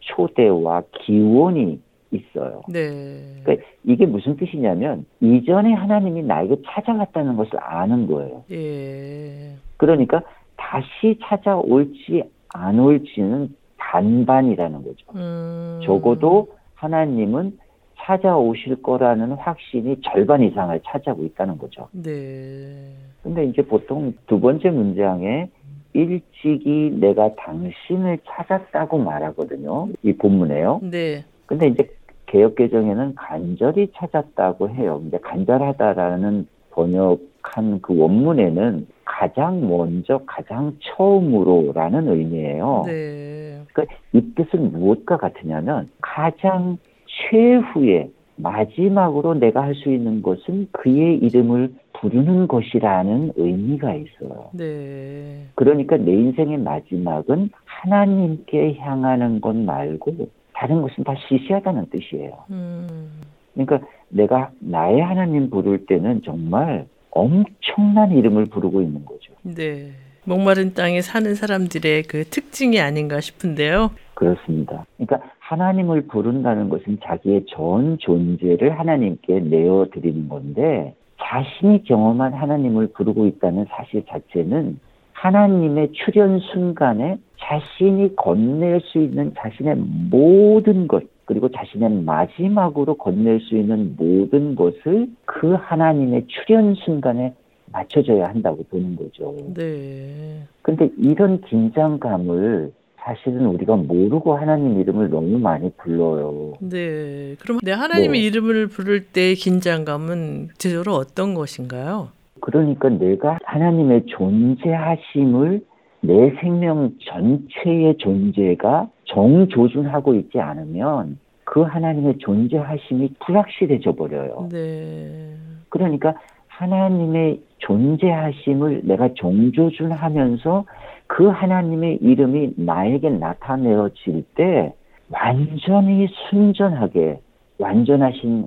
초대와 0.01 0.85
기원이 0.93 1.81
있어요. 2.11 2.63
네. 2.69 3.41
그러니까 3.43 3.67
이게 3.85 4.07
무슨 4.07 4.37
뜻이냐면 4.37 5.07
이전에 5.21 5.73
하나님이 5.73 6.23
나에게 6.23 6.57
찾아왔다는 6.67 7.37
것을 7.37 7.53
아는 7.61 8.07
거예요. 8.07 8.45
예. 8.51 9.55
그러니까 9.77 10.23
다시 10.57 11.19
찾아올지 11.23 12.25
안 12.55 12.79
올지는 12.79 13.55
반반이라는 13.77 14.83
거죠. 14.83 15.07
음. 15.15 15.81
적어도 15.85 16.49
하나님은 16.75 17.59
찾아오실 17.99 18.83
거라는 18.83 19.33
확신이 19.33 19.97
절반 20.03 20.43
이상을 20.43 20.79
차지하고 20.85 21.25
있다는 21.25 21.59
거죠. 21.59 21.89
네. 21.93 22.93
근데 23.23 23.45
이제 23.47 23.63
보통 23.63 24.15
두 24.27 24.39
번째 24.39 24.71
문장에 24.71 25.49
일찍이 25.93 26.93
내가 27.01 27.35
당신을 27.35 28.19
찾았다고 28.27 28.99
말하거든요. 28.99 29.89
이 30.03 30.13
본문에요. 30.13 30.81
네. 30.83 31.25
근데 31.47 31.69
이제 31.69 31.89
개혁 32.27 32.57
개정에는 32.57 33.15
간절히 33.15 33.91
찾았다고 33.95 34.71
해요. 34.71 34.99
근데 35.01 35.19
간절하다라는 35.19 36.47
번역한 36.71 37.81
그 37.81 37.99
원문에는 37.99 38.87
가장 39.05 39.67
먼저, 39.69 40.21
가장 40.27 40.77
처음으로라는 40.81 42.09
의미예요. 42.09 42.83
네. 42.87 43.63
그러니까 43.73 43.97
이 44.13 44.21
뜻은 44.35 44.73
무엇과 44.73 45.17
같으냐면 45.17 45.89
가장 46.01 46.77
최후에 47.07 48.11
마지막으로 48.37 49.35
내가 49.35 49.63
할 49.63 49.75
수 49.75 49.91
있는 49.91 50.21
것은 50.21 50.69
그의 50.73 51.17
이름을 51.19 51.73
부르는 51.95 52.49
것이라는 52.49 53.33
의미가 53.37 53.95
있어요. 53.95 54.51
네. 54.53 55.47
그러니까 55.55 55.97
내 55.97 56.13
인생의 56.13 56.59
마지막은 56.59 57.51
하나님께 57.65 58.75
향하는 58.75 59.41
것 59.41 59.57
말고 59.57 60.29
다른 60.57 60.81
것은 60.81 61.05
다 61.05 61.15
시시하다는 61.29 61.87
뜻이에요. 61.91 62.33
음. 62.51 63.21
그러니까 63.53 63.81
내가 64.09 64.51
나의 64.59 65.01
하나님 65.03 65.51
부를 65.51 65.85
때는 65.85 66.23
정말 66.25 66.87
엄청난 67.11 68.11
이름을 68.13 68.47
부르고 68.47 68.81
있는 68.81 69.05
거죠. 69.05 69.35
네. 69.43 69.91
목마른 70.25 70.73
땅에 70.75 71.03
사는 71.03 71.35
사람들의 71.35 72.05
그 72.05 72.25
특징이 72.25 72.81
아닌가 72.81 73.21
싶은데요. 73.21 73.91
그렇습니다. 74.15 74.87
그러니까 74.97 75.31
하나님을 75.39 76.07
부른다는 76.09 76.69
것은 76.69 76.99
자기의 77.05 77.45
전 77.49 77.99
존재를 77.99 78.79
하나님께 78.79 79.41
내어드리는 79.41 80.29
건데 80.29 80.95
자신이 81.23 81.85
경험한 81.85 82.33
하나님을 82.33 82.89
부르고 82.89 83.27
있다는 83.27 83.67
사실 83.69 84.05
자체는 84.09 84.81
하나님의 85.17 85.93
출현 85.93 86.41
순간에 86.41 87.19
자신이 87.41 88.17
건넬 88.17 88.81
수 88.83 88.99
있는 88.99 89.33
자신의 89.37 89.77
모든 90.11 90.87
것 90.87 91.05
그리고 91.25 91.49
자신의 91.51 92.03
마지막으로 92.03 92.95
건넬 92.95 93.41
수 93.41 93.57
있는 93.57 93.97
모든 93.97 94.55
것을 94.55 95.09
그 95.25 95.55
하나님의 95.55 96.27
출현 96.29 96.75
순간에 96.75 97.35
맞춰줘야 97.73 98.27
한다고 98.29 98.63
보는 98.71 98.97
거죠. 98.97 99.35
네. 99.55 100.43
근데 100.63 100.89
이런 100.99 101.41
긴장감을 101.41 102.73
사실은 102.99 103.47
우리가 103.47 103.77
모르고 103.77 104.37
하나님 104.37 104.81
이름을 104.81 105.11
너무 105.11 105.39
많이 105.39 105.71
불러요. 105.77 106.55
네. 106.61 107.37
그럼 107.41 107.59
내 107.63 107.73
하나님의 107.73 108.21
네. 108.21 108.27
이름을 108.27 108.69
부를 108.69 109.07
때의 109.07 109.35
긴장감은 109.35 110.49
구체적으로 110.49 110.95
어떤 110.95 111.35
것인가요? 111.35 112.16
그러니까 112.47 112.89
내가 112.89 113.39
하나님의 113.43 114.07
존재하심을 114.07 115.65
내 116.03 116.31
생명 116.41 116.93
전체의 117.05 117.97
존재가 117.99 118.89
정조준하고 119.07 120.15
있지 120.15 120.39
않으면 120.39 121.19
그 121.43 121.63
하나님의 121.63 122.19
존재하심이 122.19 123.15
불확실해져 123.19 123.97
버려요. 123.97 124.49
네. 124.53 125.35
그러니까 125.71 126.15
하나님의 126.47 127.41
존재하심을 127.59 128.83
내가 128.85 129.09
정조준하면서 129.17 130.67
그 131.09 131.27
하나님의 131.27 131.97
이름이 131.97 132.53
나에게 132.59 133.11
나타내어질 133.11 134.23
때 134.37 134.73
완전히 135.11 136.07
순전하게 136.31 137.19
완전하신 137.59 138.47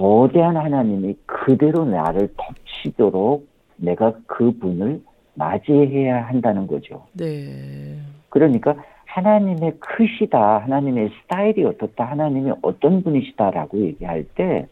거대한 0.00 0.56
하나님이 0.56 1.14
그대로 1.26 1.84
나를 1.84 2.30
덮치도록 2.34 3.46
내가 3.76 4.14
그분을 4.26 5.02
맞이해야 5.34 6.26
한다는 6.26 6.66
거죠. 6.66 7.04
네. 7.12 7.98
그러니까 8.30 8.76
하나님의 9.04 9.74
크시다, 9.78 10.58
하나님의 10.58 11.10
스타일이 11.20 11.64
어떻다, 11.64 12.04
하나님이 12.04 12.52
어떤 12.62 13.02
분이시다라고 13.02 13.78
얘기할 13.78 14.24
때 14.34 14.66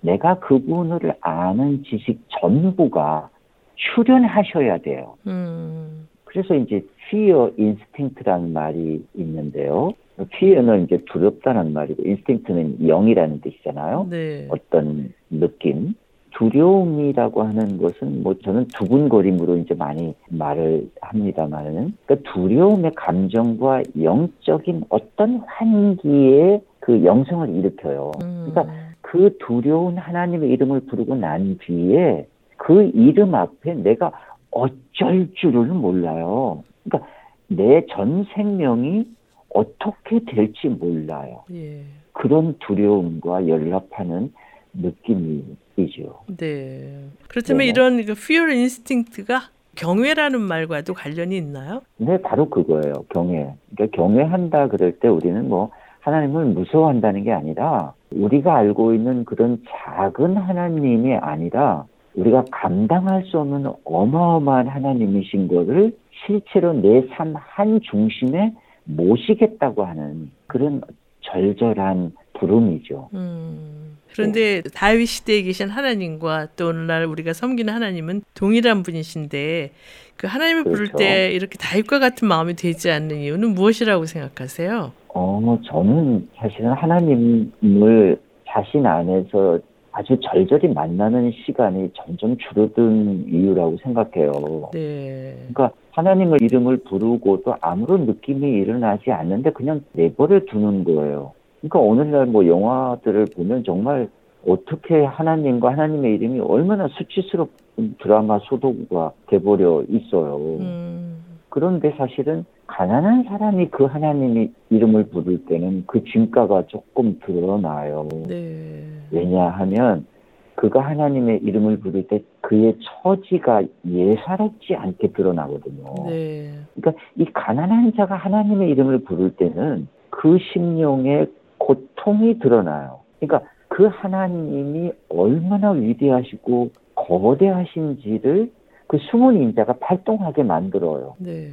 내가 0.00 0.38
그분을 0.38 1.16
아는 1.20 1.84
지식 1.84 2.24
전부가 2.40 3.28
출현하셔야 3.74 4.78
돼요. 4.78 5.16
음. 5.26 6.08
그래서 6.24 6.54
이제 6.54 6.82
fear 7.08 7.52
instinct라는 7.58 8.54
말이 8.54 9.04
있는데요. 9.16 9.92
Fear는 10.20 10.84
이제 10.84 10.98
두렵다는 11.10 11.72
말이고 11.72 12.02
instinct는 12.04 12.86
영이라는 12.86 13.40
뜻이잖아요. 13.40 14.06
네. 14.10 14.48
어떤 14.50 15.12
느낌. 15.30 15.94
두려움이라고 16.34 17.42
하는 17.42 17.76
것은 17.76 18.22
뭐 18.22 18.34
저는 18.42 18.66
두근거림으로 18.68 19.58
이제 19.58 19.74
많이 19.74 20.14
말을 20.30 20.88
합니다만은 21.02 21.94
그러니까 22.06 22.32
두려움의 22.32 22.92
감정과 22.96 23.82
영적인 24.00 24.84
어떤 24.88 25.42
환기의 25.46 26.62
그 26.80 27.04
영성을 27.04 27.48
일으켜요. 27.50 28.12
음. 28.22 28.46
그러니까 28.50 28.74
그 29.02 29.36
두려운 29.40 29.98
하나님의 29.98 30.48
이름을 30.50 30.80
부르고 30.86 31.16
난 31.16 31.58
뒤에 31.60 32.26
그 32.56 32.90
이름 32.94 33.34
앞에 33.34 33.74
내가 33.74 34.10
어쩔 34.50 35.28
줄을 35.34 35.66
몰라요. 35.66 36.64
그러니까 36.84 37.08
내 37.48 37.84
전 37.90 38.24
생명이 38.34 39.06
어떻게 39.54 40.20
될지 40.24 40.68
몰라요. 40.68 41.44
예. 41.52 41.82
그런 42.12 42.56
두려움과 42.60 43.48
연락하는 43.48 44.32
느낌이죠. 44.74 46.20
네. 46.38 47.04
그렇다면 47.28 47.58
네. 47.58 47.66
이런 47.66 48.04
그 48.04 48.12
fear 48.12 48.50
instinct가 48.50 49.50
경외라는 49.76 50.40
말과도 50.40 50.94
관련이 50.94 51.36
있나요? 51.36 51.80
네, 51.96 52.20
바로 52.20 52.48
그거예요. 52.50 52.92
경외. 53.12 53.54
그러니까 53.74 53.96
경외한다 53.96 54.68
그럴 54.68 54.92
때 54.98 55.08
우리는 55.08 55.48
뭐 55.48 55.70
하나님을 56.00 56.46
무서워한다는 56.46 57.24
게 57.24 57.32
아니라 57.32 57.94
우리가 58.10 58.56
알고 58.56 58.92
있는 58.94 59.24
그런 59.24 59.62
작은 59.68 60.36
하나님이 60.36 61.14
아니라 61.16 61.86
우리가 62.14 62.44
감당할 62.50 63.24
수 63.24 63.38
없는 63.38 63.66
어마어마한 63.84 64.68
하나님이신 64.68 65.48
거를 65.48 65.96
실제로 66.26 66.72
내 66.74 67.06
삶 67.16 67.34
한 67.36 67.80
중심에 67.80 68.52
모시겠다고 68.84 69.84
하는 69.84 70.30
그런 70.46 70.80
절절한 71.20 72.12
부름이죠. 72.34 73.08
음. 73.14 73.98
그런데 74.12 74.60
다윗 74.74 75.06
시대에 75.06 75.42
계신 75.42 75.68
하나님과 75.68 76.48
또 76.56 76.68
오늘날 76.68 77.06
우리가 77.06 77.32
섬기는 77.32 77.72
하나님은 77.72 78.22
동일한 78.34 78.82
분이신데 78.82 79.70
그 80.16 80.26
하나님을 80.26 80.64
부를 80.64 80.86
그렇죠. 80.88 80.98
때 80.98 81.32
이렇게 81.32 81.56
다윗과 81.58 81.98
같은 81.98 82.28
마음이 82.28 82.54
되지 82.54 82.90
않는 82.90 83.20
이유는 83.20 83.54
무엇이라고 83.54 84.04
생각하세요? 84.04 84.92
어, 85.08 85.58
저는 85.64 86.28
사실은 86.36 86.72
하나님을 86.72 88.20
자신 88.48 88.86
안에서 88.86 89.58
아주 89.92 90.16
절절히 90.22 90.68
만나는 90.68 91.32
시간이 91.44 91.90
점점 91.94 92.36
줄어든 92.38 93.26
이유라고 93.28 93.78
생각해요. 93.82 94.70
네. 94.72 95.36
그러니까 95.52 95.70
하나님의 95.92 96.38
이름을 96.40 96.78
부르고도 96.78 97.56
아무런 97.60 98.06
느낌이 98.06 98.50
일어나지 98.50 99.10
않는데 99.10 99.52
그냥 99.52 99.82
내버려 99.92 100.40
두는 100.46 100.84
거예요. 100.84 101.32
그러니까 101.60 101.78
오늘날 101.78 102.26
뭐 102.26 102.46
영화들을 102.46 103.26
보면 103.36 103.64
정말 103.64 104.08
어떻게 104.46 105.04
하나님과 105.04 105.72
하나님의 105.72 106.14
이름이 106.14 106.40
얼마나 106.40 106.88
수치스럽은 106.88 107.96
드라마 108.00 108.38
소도구가 108.40 109.12
돼버려 109.28 109.84
있어요. 109.88 110.36
음. 110.60 111.22
그런데 111.48 111.94
사실은 111.98 112.44
가난한 112.66 113.24
사람이 113.24 113.68
그 113.68 113.84
하나님의 113.84 114.50
이름을 114.70 115.10
부를 115.10 115.44
때는 115.44 115.84
그 115.86 116.02
진가가 116.04 116.66
조금 116.68 117.20
드러나요. 117.24 118.08
네. 118.26 118.82
왜냐하면 119.10 120.06
그가 120.54 120.80
하나님의 120.80 121.38
이름을 121.42 121.80
부를 121.80 122.06
때 122.06 122.22
그의 122.40 122.76
처지가 122.82 123.62
예사롭지 123.86 124.74
않게 124.74 125.12
드러나거든요. 125.12 126.06
네. 126.06 126.52
그러니까 126.74 127.02
이 127.16 127.24
가난한 127.32 127.94
자가 127.96 128.16
하나님의 128.16 128.70
이름을 128.70 129.00
부를 129.04 129.34
때는 129.36 129.88
그 130.10 130.38
심령의 130.52 131.28
고통이 131.58 132.38
드러나요. 132.38 133.00
그러니까 133.18 133.48
그 133.68 133.86
하나님이 133.86 134.92
얼마나 135.08 135.70
위대하시고 135.70 136.70
거대하신지를 136.94 138.50
그 138.86 138.98
숨은 138.98 139.40
인자가 139.40 139.74
발동하게 139.80 140.42
만들어요. 140.42 141.14
네. 141.18 141.48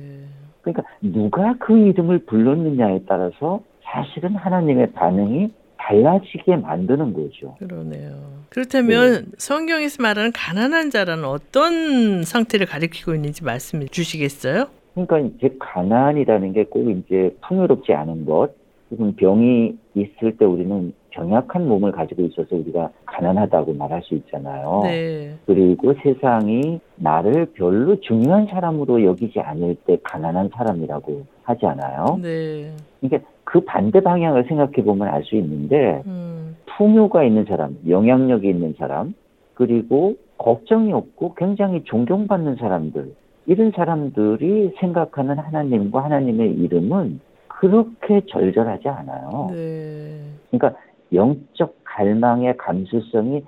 그러니까 0.61 0.83
누가 1.01 1.55
그 1.57 1.77
이름을 1.77 2.25
불렀느냐에 2.25 3.03
따라서 3.07 3.61
사실은 3.81 4.35
하나님의 4.35 4.91
반응이 4.91 5.51
달라지게 5.79 6.57
만드는 6.57 7.13
거죠. 7.13 7.55
그러네요. 7.59 8.11
그렇다면 8.49 9.11
네. 9.13 9.21
성경에서 9.37 10.03
말하는 10.03 10.31
가난한 10.33 10.89
자라는 10.89 11.25
어떤 11.25 12.23
상태를 12.23 12.67
가리키고 12.67 13.15
있는지 13.15 13.43
말씀해 13.43 13.85
주시겠어요? 13.85 14.65
그러니까 14.93 15.19
이제 15.19 15.55
가난이라는 15.59 16.53
게 16.53 16.65
꼭 16.65 16.89
이제 16.89 17.35
풍요롭지 17.47 17.93
않은 17.93 18.25
것, 18.25 18.51
혹은 18.91 19.15
병이 19.15 19.77
있을 19.95 20.35
때 20.37 20.45
우리는 20.45 20.93
병약한 21.11 21.67
몸을 21.67 21.91
가지고 21.91 22.23
있어서 22.23 22.55
우리가 22.55 22.89
가난하다고 23.05 23.73
말할 23.73 24.01
수 24.03 24.15
있잖아요. 24.15 24.81
네. 24.83 25.35
그리고 25.45 25.93
세상이 26.03 26.79
나를 26.95 27.47
별로 27.53 27.99
중요한 28.01 28.47
사람으로 28.47 29.03
여기지 29.05 29.39
않을 29.39 29.75
때 29.87 29.97
가난한 30.03 30.49
사람이라고 30.55 31.25
하지 31.43 31.65
않아요. 31.65 32.19
네. 32.21 32.71
이게 33.01 33.19
그 33.49 33.61
반대 33.61 33.99
방향을 33.99 34.43
생각해 34.43 34.83
보면 34.83 35.07
알 35.07 35.23
수 35.23 35.35
있는데 35.35 36.03
음. 36.05 36.55
풍요가 36.77 37.23
있는 37.23 37.45
사람, 37.45 37.77
영향력이 37.87 38.47
있는 38.47 38.75
사람, 38.77 39.15
그리고 39.55 40.15
걱정이 40.37 40.93
없고 40.93 41.33
굉장히 41.33 41.83
존경받는 41.83 42.57
사람들, 42.57 43.11
이런 43.47 43.71
사람들이 43.71 44.75
생각하는 44.79 45.39
하나님과 45.39 46.03
하나님의 46.03 46.53
이름은 46.53 47.21
그렇게 47.47 48.21
절절하지 48.29 48.87
않아요. 48.87 49.49
네. 49.51 50.21
그러니까 50.51 50.79
영적 51.11 51.75
갈망의 51.83 52.55
감수성이 52.57 53.43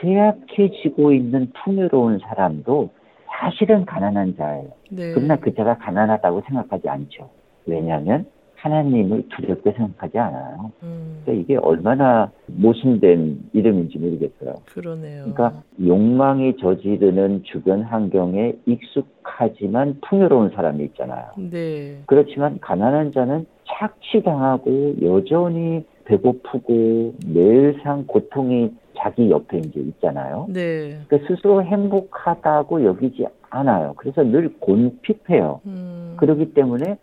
쇠약해지고 0.00 1.12
있는 1.12 1.52
풍요로운 1.62 2.18
사람도 2.18 2.90
사실은 3.28 3.86
가난한 3.86 4.34
자예요. 4.36 4.68
네. 4.90 5.12
그러나 5.14 5.36
그 5.36 5.54
자가 5.54 5.78
가난하다고 5.78 6.42
생각하지 6.48 6.88
않죠. 6.88 7.30
왜냐하면 7.66 8.26
하나님을 8.64 9.24
두렵게 9.28 9.72
생각하지 9.72 10.18
않아요. 10.18 10.72
음. 10.82 11.20
그러니까 11.22 11.42
이게 11.42 11.56
얼마나 11.56 12.30
모순된 12.46 13.50
이름인지 13.52 13.98
모르겠어요. 13.98 14.54
그러네요. 14.72 15.24
그러니까 15.24 15.62
욕망이 15.84 16.56
저지르는 16.56 17.42
주변 17.44 17.82
환경에 17.82 18.54
익숙하지만 18.64 19.98
풍요로운 20.08 20.50
사람이 20.54 20.82
있잖아요. 20.84 21.26
네. 21.36 21.98
그렇지만 22.06 22.58
가난한 22.60 23.12
자는 23.12 23.44
착취당하고 23.66 24.94
여전히 25.02 25.84
배고프고 26.06 27.14
매일상 27.26 28.06
고통이 28.06 28.72
자기 28.96 29.30
옆에 29.30 29.58
이제 29.58 29.80
있잖아요. 29.80 30.46
네. 30.48 31.00
그러니까 31.06 31.28
스스로 31.28 31.62
행복하다고 31.62 32.84
여기지 32.84 33.26
않아요. 33.50 33.92
그래서 33.96 34.22
늘 34.22 34.54
곤핍해요. 34.58 35.60
음. 35.66 36.14
그렇기 36.16 36.54
때문에 36.54 36.96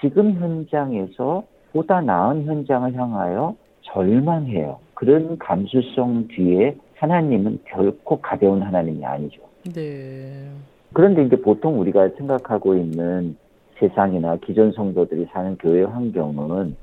지금 0.00 0.34
현장에서 0.34 1.44
보다 1.72 2.00
나은 2.00 2.44
현장을 2.44 2.94
향하여 2.94 3.54
절망해요. 3.82 4.78
그런 4.94 5.38
감수성 5.38 6.28
뒤에 6.28 6.76
하나님은 6.96 7.60
결코 7.64 8.20
가벼운 8.20 8.62
하나님이 8.62 9.04
아니죠. 9.04 9.42
네. 9.74 10.48
그런데 10.92 11.24
이제 11.24 11.36
보통 11.36 11.78
우리가 11.80 12.08
생각하고 12.16 12.74
있는 12.74 13.36
세상이나 13.78 14.36
기존 14.36 14.72
성도들이 14.72 15.26
사는 15.32 15.56
교회 15.58 15.82
환경은 15.82 16.76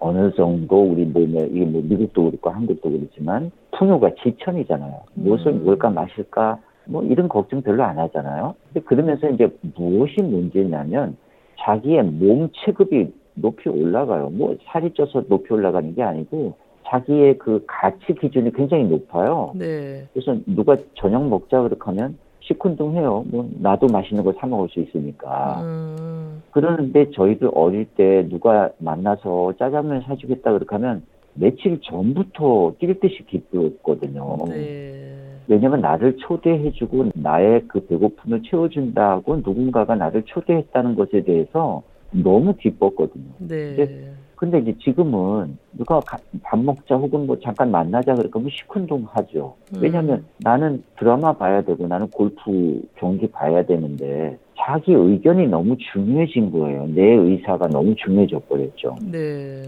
어느 0.00 0.32
정도 0.34 0.82
우리 0.82 1.04
몸에 1.04 1.46
이게 1.50 1.64
뭐 1.64 1.82
미국도 1.82 2.24
그렇고 2.30 2.50
한국도 2.50 2.90
그렇지만 2.90 3.50
풍요가 3.72 4.10
지천이잖아요. 4.22 5.02
무엇을 5.14 5.48
음. 5.48 5.64
먹을까 5.64 5.90
마실까 5.90 6.58
뭐 6.86 7.02
이런 7.02 7.28
걱정 7.28 7.60
별로 7.60 7.82
안 7.82 7.98
하잖아요. 7.98 8.54
근데 8.72 8.86
그러면서 8.86 9.28
이제 9.28 9.48
무엇이 9.76 10.22
문제냐면 10.22 11.16
자기의 11.60 12.04
몸 12.04 12.48
체급이 12.64 13.12
높이 13.34 13.68
올라가요. 13.68 14.30
뭐 14.30 14.56
살이 14.64 14.92
쪄서 14.92 15.24
높이 15.28 15.52
올라가는 15.52 15.94
게 15.94 16.02
아니고 16.02 16.54
자기의 16.86 17.38
그 17.38 17.64
가치 17.66 18.14
기준이 18.14 18.52
굉장히 18.52 18.84
높아요. 18.84 19.52
네. 19.54 20.06
그래서 20.12 20.36
누가 20.46 20.76
저녁 20.94 21.28
먹자 21.28 21.62
그렇게 21.62 21.82
하면 21.84 22.18
시큰둥해요. 22.40 23.24
뭐 23.28 23.48
나도 23.58 23.86
맛있는 23.88 24.24
거사 24.24 24.46
먹을 24.46 24.68
수 24.70 24.80
있으니까. 24.80 25.60
음. 25.62 26.42
그러는데 26.50 27.10
저희들 27.10 27.50
어릴 27.52 27.84
때 27.84 28.26
누가 28.28 28.70
만나서 28.78 29.54
짜장면 29.58 30.02
사주겠다 30.02 30.52
그렇게 30.52 30.76
하면 30.76 31.02
며칠 31.34 31.80
전부터 31.82 32.74
뛸 32.78 32.98
듯이 33.00 33.24
기뻤거든요. 33.26 34.36
네. 34.48 35.27
왜냐면 35.48 35.80
나를 35.80 36.16
초대해주고 36.18 37.10
나의 37.14 37.62
그 37.68 37.84
배고픔을 37.86 38.42
채워준다고 38.42 39.36
누군가가 39.36 39.94
나를 39.94 40.22
초대했다는 40.26 40.94
것에 40.94 41.22
대해서 41.22 41.82
너무 42.10 42.54
기뻤거든요. 42.54 43.24
네. 43.38 44.12
근데 44.36 44.58
이제 44.60 44.74
지금은 44.78 45.58
누가 45.76 45.98
가- 46.00 46.18
밥 46.42 46.60
먹자 46.60 46.94
혹은 46.96 47.26
뭐 47.26 47.36
잠깐 47.40 47.70
만나자 47.72 48.14
그러면 48.14 48.50
시큰둥하죠. 48.50 49.54
음. 49.74 49.78
왜냐하면 49.82 50.24
나는 50.44 50.84
드라마 50.98 51.32
봐야 51.32 51.60
되고 51.62 51.88
나는 51.88 52.06
골프 52.08 52.80
경기 52.96 53.26
봐야 53.26 53.64
되는데 53.64 54.38
자기 54.56 54.92
의견이 54.92 55.48
너무 55.48 55.76
중요해진 55.92 56.52
거예요. 56.52 56.86
내 56.94 57.02
의사가 57.14 57.66
너무 57.68 57.94
중요해져 57.96 58.38
버렸죠. 58.48 58.94
네. 59.10 59.62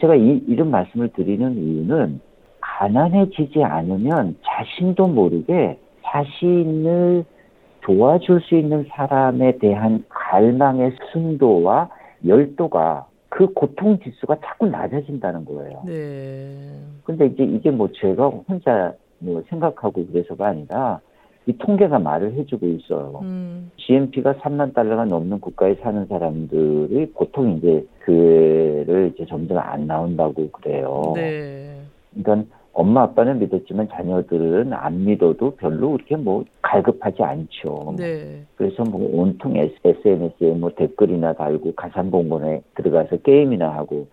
제가 0.00 0.16
이, 0.16 0.42
이런 0.48 0.70
말씀을 0.70 1.08
드리는 1.10 1.56
이유는 1.56 2.20
가난해지지 2.76 3.64
않으면 3.64 4.36
자신도 4.44 5.06
모르게 5.08 5.78
자신을 6.04 7.24
도와줄 7.80 8.42
수 8.42 8.54
있는 8.54 8.84
사람에 8.90 9.58
대한 9.58 10.04
갈망의 10.08 10.92
순도와 11.12 11.88
열도가 12.26 13.06
그 13.28 13.52
고통 13.52 13.98
지수가 14.00 14.36
자꾸 14.44 14.66
낮아진다는 14.66 15.44
거예요. 15.44 15.82
네. 15.86 16.56
근데 17.04 17.26
이제 17.26 17.44
이게 17.44 17.70
뭐 17.70 17.88
제가 17.92 18.28
혼자 18.28 18.92
뭐 19.18 19.42
생각하고 19.48 20.06
그래서가 20.06 20.48
아니라 20.48 21.00
이 21.46 21.56
통계가 21.56 21.98
말을 21.98 22.34
해주고 22.34 22.66
있어요. 22.66 23.20
음. 23.22 23.70
GNP가 23.76 24.34
3만 24.34 24.74
달러가 24.74 25.04
넘는 25.04 25.40
국가에 25.40 25.76
사는 25.76 26.04
사람들이 26.06 27.12
보통 27.12 27.56
이제 27.56 27.86
교회를 28.04 29.12
이제 29.14 29.24
점점 29.26 29.58
안 29.58 29.86
나온다고 29.86 30.50
그래요. 30.50 31.12
네. 31.14 31.80
그러니까 32.14 32.56
엄마 32.76 33.04
아빠는 33.04 33.38
믿었지만 33.38 33.88
자녀들은 33.88 34.74
안 34.74 35.06
믿어도 35.06 35.52
별로 35.56 35.92
그렇게 35.92 36.14
뭐 36.14 36.44
갈급하지 36.60 37.22
않죠. 37.22 37.94
네. 37.96 38.42
그래서 38.54 38.84
뭐 38.84 39.08
온통 39.14 39.56
SNS에 39.56 40.50
뭐 40.58 40.70
댓글이나 40.76 41.32
달고 41.32 41.72
가상공간에 41.74 42.60
들어가서 42.74 43.16
게임이나 43.22 43.72
하고 43.72 44.08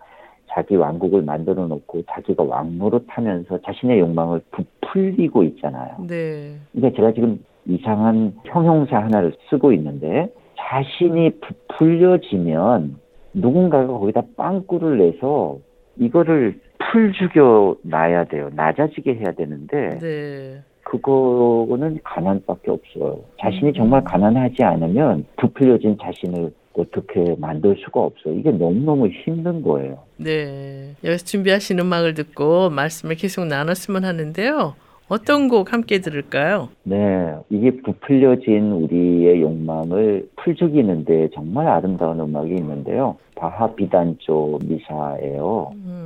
자기 0.48 0.76
왕국을 0.76 1.20
만들어 1.20 1.66
놓고 1.66 2.04
자기가 2.08 2.42
왕노릇 2.42 3.04
하면서 3.08 3.58
자신의 3.60 4.00
욕망을 4.00 4.40
부풀리고 4.50 5.42
있잖아요. 5.42 5.96
네. 6.08 6.56
그러니까 6.72 6.96
제가 6.96 7.12
지금 7.12 7.44
이상한 7.66 8.32
형용사 8.44 8.96
하나를 8.96 9.34
쓰고 9.50 9.74
있는데 9.74 10.32
자신이 10.56 11.32
부풀려지면 11.40 12.96
누군가가 13.34 13.88
거기다 13.88 14.22
빵꾸를 14.38 14.96
내서 14.96 15.58
이거를 15.98 16.58
풀 16.90 17.12
죽여 17.12 17.76
놔야 17.82 18.24
돼요. 18.24 18.50
낮아지게 18.54 19.14
해야 19.14 19.32
되는데 19.32 19.98
네. 20.00 20.62
그거는 20.84 21.98
가난밖에 22.04 22.70
없어요. 22.70 23.20
자신이 23.40 23.70
음. 23.70 23.74
정말 23.74 24.04
가난하지 24.04 24.62
않으면 24.62 25.24
부풀려진 25.36 25.96
자신을 26.00 26.52
어떻게 26.76 27.36
만들 27.38 27.76
수가 27.84 28.00
없어요. 28.00 28.34
이게 28.34 28.50
너무너무 28.50 29.08
힘든 29.08 29.62
거예요. 29.62 29.98
네. 30.16 30.94
여기서 31.04 31.24
준비하신 31.24 31.78
음악을 31.78 32.14
듣고 32.14 32.70
말씀을 32.70 33.14
계속 33.16 33.46
나눴으면 33.46 34.04
하는데요. 34.04 34.74
어떤 35.08 35.48
곡 35.48 35.72
함께 35.72 35.98
들을까요? 36.00 36.70
네, 36.82 37.34
이게 37.50 37.70
부풀려진 37.82 38.72
우리의 38.72 39.42
욕망을 39.42 40.26
풀죽이는데 40.36 41.28
정말 41.34 41.68
아름다운 41.68 42.20
음악이 42.20 42.54
있는데요. 42.54 43.16
바하 43.36 43.74
비단조 43.74 44.60
미사예요. 44.64 45.72
음. 45.74 46.03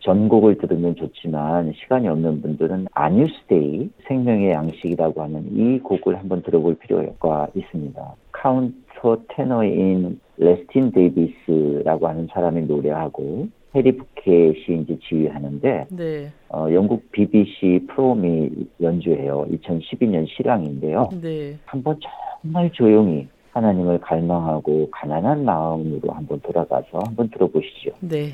전곡을 0.00 0.58
들으면 0.58 0.94
좋지만 0.96 1.72
시간이 1.74 2.08
없는 2.08 2.42
분들은 2.42 2.86
Agnus 2.92 3.53
Dei 3.53 3.90
생명의 4.06 4.52
양식이라고 4.52 5.22
하는 5.22 5.44
이 5.56 5.78
곡을 5.80 6.18
한번 6.18 6.42
들어볼 6.42 6.76
필요가 6.76 7.48
있습니다. 7.54 8.14
카운터 8.32 9.18
테너인 9.28 10.20
이에스틴 10.36 10.92
데이비스라고 10.92 12.08
하는 12.08 12.28
사람이 12.32 12.62
노래하고 12.62 13.48
해리 13.74 13.96
비켓이 13.96 14.82
이제 14.82 14.98
지휘하는데 15.08 15.86
네. 15.90 16.32
어, 16.48 16.66
영국 16.72 17.10
BBC 17.12 17.86
프롬이 17.88 18.50
연주해요. 18.80 19.46
2012년 19.50 20.26
실황인데요. 20.28 21.08
네. 21.20 21.56
한번 21.66 21.98
정말 22.42 22.70
조용히 22.72 23.28
하나님을 23.52 23.98
갈망하고 24.00 24.88
가난한 24.90 25.44
마음으로 25.44 26.12
한번 26.12 26.40
돌아가서 26.40 27.00
한번 27.04 27.28
들어보시죠. 27.30 27.90
네. 28.00 28.32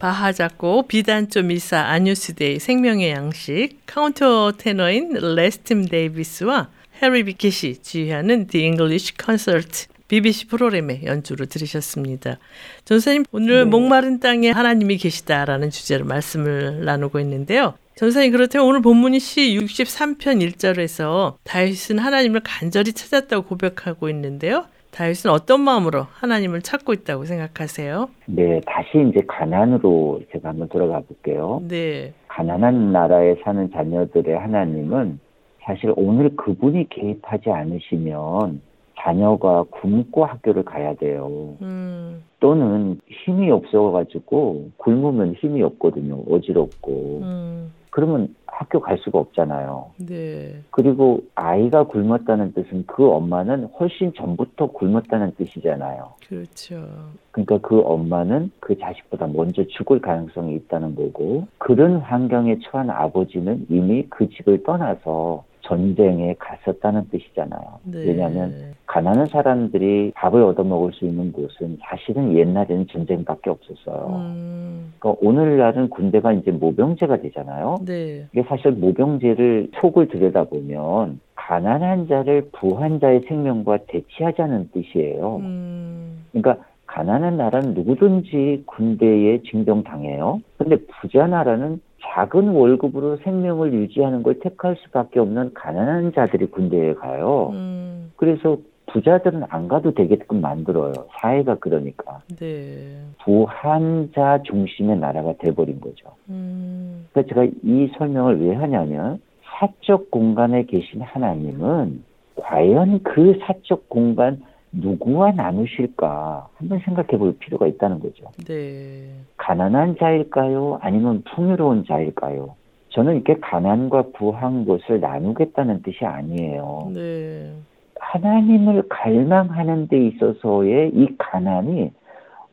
바하 0.00 0.32
작곡 0.32 0.88
B단조 0.88 1.42
미사 1.42 1.78
Agnus 1.78 2.28
Dei 2.28 2.58
생명의 2.58 3.10
양식 3.10 3.76
카운터 3.84 4.50
테너인 4.56 5.12
이에스틴 5.12 5.88
데이비스와 5.88 6.70
해리 7.02 7.22
비켓이 7.24 7.76
지휘하는 7.82 8.46
The 8.46 8.64
English 8.66 9.12
Concert 9.22 9.88
BBC 10.08 10.46
프로그램의 10.46 11.02
연주로 11.04 11.44
들으셨습니다. 11.44 12.38
전사님 12.86 13.24
오늘 13.30 13.56
네. 13.56 13.64
목마른 13.64 14.20
땅에 14.20 14.50
하나님이 14.50 14.96
계시다라는 14.96 15.68
주제로 15.68 16.06
말씀을 16.06 16.82
나누고 16.86 17.20
있는데요. 17.20 17.74
전사님 17.96 18.32
그렇다면 18.32 18.66
오늘 18.66 18.80
본문이 18.80 19.20
시 19.20 19.54
63편 19.60 20.54
1절에서 20.54 21.36
다윗은 21.44 21.98
하나님을 21.98 22.40
간절히 22.42 22.94
찾았다고 22.94 23.46
고백하고 23.46 24.08
있는데요. 24.08 24.64
다윗은 24.90 25.30
어떤 25.30 25.60
마음으로 25.60 26.06
하나님을 26.10 26.62
찾고 26.62 26.92
있다고 26.92 27.24
생각하세요? 27.24 28.08
네, 28.26 28.60
다시 28.66 28.88
이제 29.08 29.24
가난으로 29.26 30.20
제가 30.32 30.50
한번 30.50 30.68
돌아가 30.68 31.00
볼게요. 31.00 31.62
네. 31.68 32.12
가난한 32.28 32.92
나라에 32.92 33.36
사는 33.44 33.70
자녀들의 33.70 34.36
하나님은 34.36 35.20
사실 35.64 35.92
오늘 35.96 36.34
그분이 36.36 36.88
개입하지 36.88 37.50
않으시면 37.50 38.60
자녀가 38.98 39.64
굶고 39.70 40.24
학교를 40.24 40.64
가야 40.64 40.94
돼요. 40.94 41.56
음, 41.62 42.22
또는 42.38 43.00
힘이 43.08 43.50
없어가지고 43.50 44.70
굶으면 44.76 45.34
힘이 45.34 45.62
없거든요. 45.62 46.22
어지럽고. 46.28 47.20
음, 47.22 47.72
그러면 47.90 48.34
학교 48.46 48.80
갈 48.80 48.98
수가 48.98 49.18
없잖아요. 49.18 49.90
네. 49.98 50.60
그리고 50.70 51.22
아이가 51.34 51.84
굶었다는 51.84 52.52
뜻은 52.52 52.84
그 52.86 53.08
엄마는 53.10 53.66
훨씬 53.78 54.12
전부터 54.14 54.68
굶었다는 54.72 55.34
뜻이잖아요. 55.36 56.12
그렇죠. 56.26 56.86
그러니까 57.30 57.58
그 57.58 57.80
엄마는 57.80 58.52
그 58.60 58.78
자식보다 58.78 59.28
먼저 59.28 59.64
죽을 59.66 60.00
가능성이 60.00 60.56
있다는 60.56 60.94
거고 60.94 61.46
그런 61.58 61.96
환경에 61.96 62.58
처한 62.64 62.90
아버지는 62.90 63.66
이미 63.68 64.06
그 64.08 64.28
집을 64.28 64.62
떠나서 64.62 65.44
전쟁에 65.62 66.34
갔었다는 66.38 67.08
뜻이잖아요. 67.10 67.60
네. 67.84 68.06
왜냐하면 68.06 68.74
가난한 68.86 69.26
사람들이 69.26 70.12
밥을 70.14 70.42
얻어먹을 70.42 70.92
수 70.92 71.04
있는 71.04 71.32
곳은 71.32 71.78
사실은 71.82 72.36
옛날에는 72.36 72.86
전쟁밖에 72.88 73.50
없었어요. 73.50 74.16
음, 74.16 74.92
그러니까 74.98 75.20
오늘날은 75.24 75.90
군대가 75.90 76.32
이제 76.32 76.50
모병제가 76.50 77.18
되잖아요. 77.18 77.78
네. 77.86 78.26
이게 78.32 78.42
사실 78.48 78.72
모병제를 78.72 79.70
속을 79.80 80.08
들여다보면 80.08 81.20
가난한 81.36 82.08
자를 82.08 82.48
부한 82.52 83.00
자의 83.00 83.20
생명과 83.28 83.78
대치하자는 83.88 84.70
뜻이에요. 84.72 85.36
음, 85.36 86.24
그러니까 86.32 86.64
가난한 86.86 87.36
나라는 87.36 87.74
누구든지 87.74 88.64
군대에 88.66 89.40
징병당해요. 89.42 90.40
근데 90.58 90.76
부자 91.00 91.28
나라는 91.28 91.80
작은 92.10 92.48
월급으로 92.48 93.18
생명을 93.18 93.72
유지하는 93.72 94.22
걸 94.22 94.38
택할 94.40 94.76
수밖에 94.84 95.20
없는 95.20 95.54
가난한 95.54 96.12
자들이 96.12 96.46
군대에 96.46 96.94
가요. 96.94 97.50
음, 97.52 98.12
그래서 98.16 98.58
부자들은 98.86 99.44
안 99.48 99.68
가도 99.68 99.94
되게끔 99.94 100.40
만들어요. 100.40 100.92
사회가 101.20 101.56
그러니까. 101.56 102.20
네. 102.36 102.96
부한 103.22 104.10
자 104.14 104.40
중심의 104.44 104.98
나라가 104.98 105.34
돼버린 105.38 105.80
거죠. 105.80 106.08
음, 106.28 107.06
그래서 107.12 107.28
제가 107.28 107.44
이 107.62 107.90
설명을 107.96 108.40
왜 108.40 108.54
하냐면 108.54 109.20
사적 109.44 110.10
공간에 110.10 110.64
계신 110.64 111.02
하나님은 111.02 112.02
과연 112.36 113.02
그 113.02 113.38
사적 113.42 113.88
공간 113.88 114.42
누구와 114.72 115.32
나누실까 115.32 116.48
한번 116.56 116.78
생각해 116.80 117.18
볼 117.18 117.36
필요가 117.38 117.66
있다는 117.66 118.00
거죠. 118.00 118.24
네. 118.46 119.10
가난한 119.36 119.96
자일까요? 119.98 120.78
아니면 120.80 121.22
풍요로운 121.34 121.84
자일까요? 121.86 122.54
저는 122.90 123.14
이렇게 123.16 123.34
가난과 123.40 124.06
부한 124.14 124.64
것을 124.64 125.00
나누겠다는 125.00 125.82
뜻이 125.82 126.04
아니에요. 126.04 126.90
네. 126.94 127.52
하나님을 128.00 128.88
갈망하는 128.88 129.88
데 129.88 130.06
있어서의 130.06 130.90
이 130.94 131.16
가난이 131.18 131.90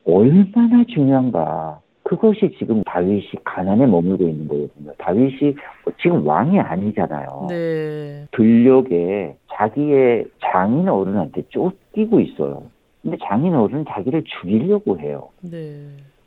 얼마나 0.06 0.84
중요한가. 0.88 1.80
그것이 2.08 2.56
지금 2.58 2.82
다윗이 2.84 3.32
가난에 3.44 3.86
머물고 3.86 4.26
있는 4.30 4.48
거거든요. 4.48 4.94
다윗이 4.98 5.56
지금 6.02 6.26
왕이 6.26 6.58
아니잖아요. 6.58 7.48
네. 7.50 8.26
들녘에 8.32 9.36
자기의 9.54 10.26
장인 10.40 10.88
어른한테 10.88 11.44
쫓기고 11.50 12.22
있어요. 12.22 12.64
근데 13.02 13.18
장인 13.22 13.54
어른은 13.54 13.84
자기를 13.90 14.24
죽이려고 14.24 14.98
해요. 15.00 15.28
네. 15.42 15.82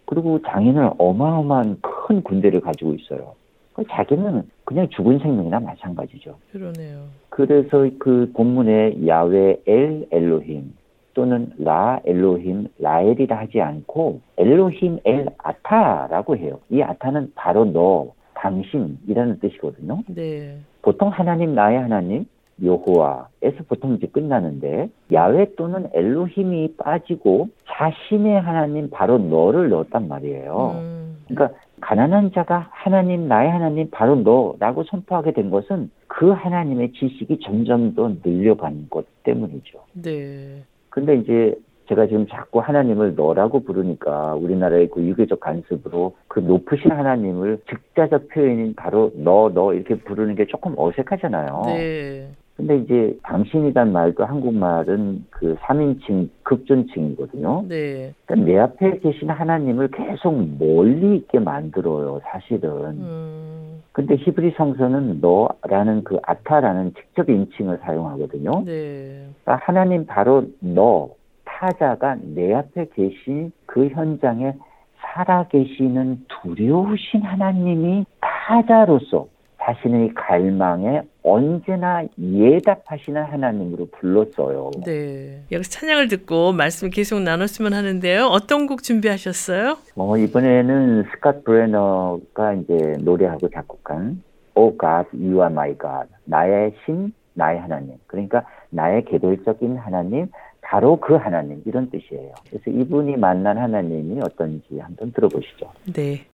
그리고 0.04 0.38
장인은 0.42 0.90
어마어마한 0.98 1.78
큰 1.80 2.22
군대를 2.22 2.60
가지고 2.60 2.92
있어요. 2.92 3.34
그 3.72 3.82
자기는 3.88 4.42
그냥 4.66 4.86
죽은 4.90 5.18
생명이나 5.20 5.60
마찬가지죠. 5.60 6.36
그러네요. 6.52 7.04
그래서 7.30 7.88
그 7.98 8.30
본문에 8.34 9.06
야외 9.06 9.56
엘 9.64 10.06
엘로힘 10.10 10.74
또는 11.20 11.52
라 11.58 12.00
엘로힘 12.06 12.68
라엘이라 12.78 13.40
하지 13.40 13.60
않고 13.60 14.20
엘로힘 14.38 15.00
엘 15.04 15.26
아타라고 15.36 16.38
해요. 16.38 16.60
이 16.70 16.80
아타는 16.80 17.32
바로 17.34 17.66
너, 17.66 18.14
당신이라는 18.36 19.38
뜻이거든요. 19.40 20.02
네. 20.08 20.56
보통 20.80 21.10
하나님 21.10 21.54
나의 21.54 21.78
하나님 21.78 22.24
여호와에서 22.64 23.64
보통 23.68 23.96
이제 23.96 24.06
끝나는데 24.06 24.88
야외 25.12 25.54
또는 25.56 25.90
엘로힘이 25.92 26.76
빠지고 26.78 27.50
자신의 27.68 28.40
하나님 28.40 28.88
바로 28.88 29.18
너를 29.18 29.68
넣었단 29.68 30.08
말이에요. 30.08 30.76
음, 30.80 31.18
그러니까 31.28 31.58
가난한 31.82 32.32
자가 32.32 32.68
하나님 32.70 33.28
나의 33.28 33.50
하나님 33.50 33.90
바로 33.90 34.16
너라고 34.16 34.84
선포하게 34.84 35.32
된 35.32 35.50
것은 35.50 35.90
그 36.06 36.30
하나님의 36.30 36.92
지식이 36.92 37.40
점점 37.42 37.94
더 37.94 38.10
늘려간 38.24 38.86
것 38.88 39.04
때문이죠. 39.22 39.80
네. 39.92 40.62
근데 40.90 41.16
이제 41.16 41.54
제가 41.88 42.06
지금 42.06 42.26
자꾸 42.28 42.60
하나님을 42.60 43.16
너라고 43.16 43.64
부르니까 43.64 44.34
우리나라의 44.36 44.90
그 44.90 45.02
유교적 45.02 45.40
관습으로 45.40 46.16
그 46.28 46.38
높으신 46.38 46.92
하나님을 46.92 47.58
즉자적 47.68 48.28
표현인 48.28 48.74
바로 48.76 49.10
너, 49.16 49.50
너 49.52 49.74
이렇게 49.74 49.96
부르는 49.96 50.36
게 50.36 50.46
조금 50.46 50.74
어색하잖아요. 50.76 51.62
네. 51.66 52.28
근데 52.60 52.76
이제 52.76 53.18
당신이란 53.22 53.90
말도 53.92 54.24
한국말은 54.24 55.24
그 55.30 55.56
3인칭 55.62 56.28
급존칭이거든요. 56.42 57.64
네. 57.68 58.12
그러니까 58.26 58.46
내 58.46 58.58
앞에 58.58 58.98
계신 58.98 59.30
하나님을 59.30 59.88
계속 59.88 60.32
멀리 60.58 61.16
있게 61.16 61.38
만들어요, 61.38 62.20
사실은. 62.24 62.70
음, 62.98 63.82
근데 63.92 64.16
히브리 64.16 64.52
성서는 64.58 65.20
너라는 65.20 66.04
그 66.04 66.18
아타라는 66.22 66.92
직접 66.94 67.30
인칭을 67.30 67.78
사용하거든요. 67.78 68.64
네. 68.66 69.26
그러니까 69.42 69.64
하나님 69.64 70.04
바로 70.04 70.44
너, 70.60 71.08
타자가 71.44 72.16
내 72.22 72.52
앞에 72.52 72.88
계신 72.94 73.52
그 73.64 73.88
현장에 73.88 74.54
살아 75.00 75.44
계시는 75.44 76.26
두려우신 76.28 77.22
하나님이 77.22 78.04
타자로서 78.20 79.28
자신의 79.62 80.14
갈망에 80.14 81.02
언제나 81.22 82.04
예답하시는 82.18 83.22
하나님으로 83.22 83.88
불렀어요. 83.92 84.70
네. 84.84 85.42
여기서 85.52 85.70
찬양을 85.70 86.08
듣고 86.08 86.52
말씀 86.52 86.90
계속 86.90 87.20
나눴으면 87.20 87.72
하는데요. 87.72 88.26
어떤 88.26 88.66
곡 88.66 88.82
준비하셨어요? 88.82 89.76
어, 89.96 90.16
이번에는 90.16 91.04
스캇 91.04 91.44
브레너가 91.44 92.54
이제 92.54 92.96
노래하고 93.00 93.48
작곡한 93.50 94.22
Oh 94.54 94.76
God, 94.78 95.08
You 95.14 95.40
Are 95.40 95.52
My 95.52 95.76
God. 95.78 96.08
나의 96.24 96.72
신, 96.84 97.12
나의 97.34 97.60
하나님. 97.60 97.94
그러니까 98.06 98.44
나의 98.70 99.04
개별적인 99.04 99.76
하나님, 99.76 100.28
바로 100.62 100.96
그 100.96 101.14
하나님 101.14 101.62
이런 101.66 101.90
뜻이에요. 101.90 102.32
그래서 102.48 102.70
이분이 102.70 103.16
만난 103.16 103.58
하나님이 103.58 104.20
어떤지 104.22 104.78
한번 104.78 105.12
들어보시죠. 105.12 105.70
네. 105.92 106.26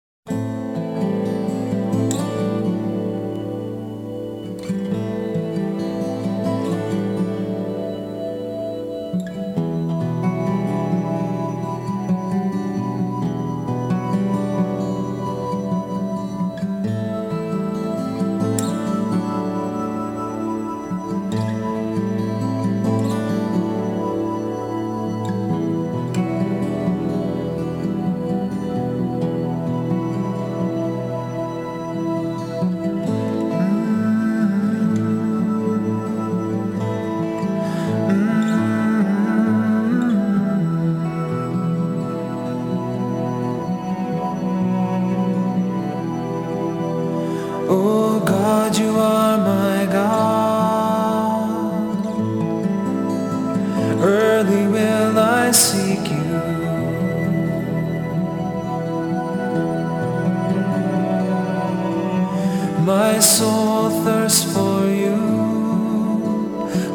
my 62.86 63.18
soul 63.18 63.90
thirsts 64.04 64.44
for 64.54 64.86
you, 64.86 65.16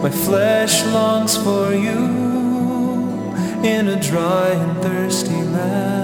my 0.02 0.10
flesh 0.10 0.86
longs 0.86 1.36
for 1.36 1.74
you 1.74 2.00
in 3.62 3.89
a 3.89 4.00
dry 4.02 4.52
and 4.52 4.82
thirsty 4.82 5.44
land. 5.52 6.01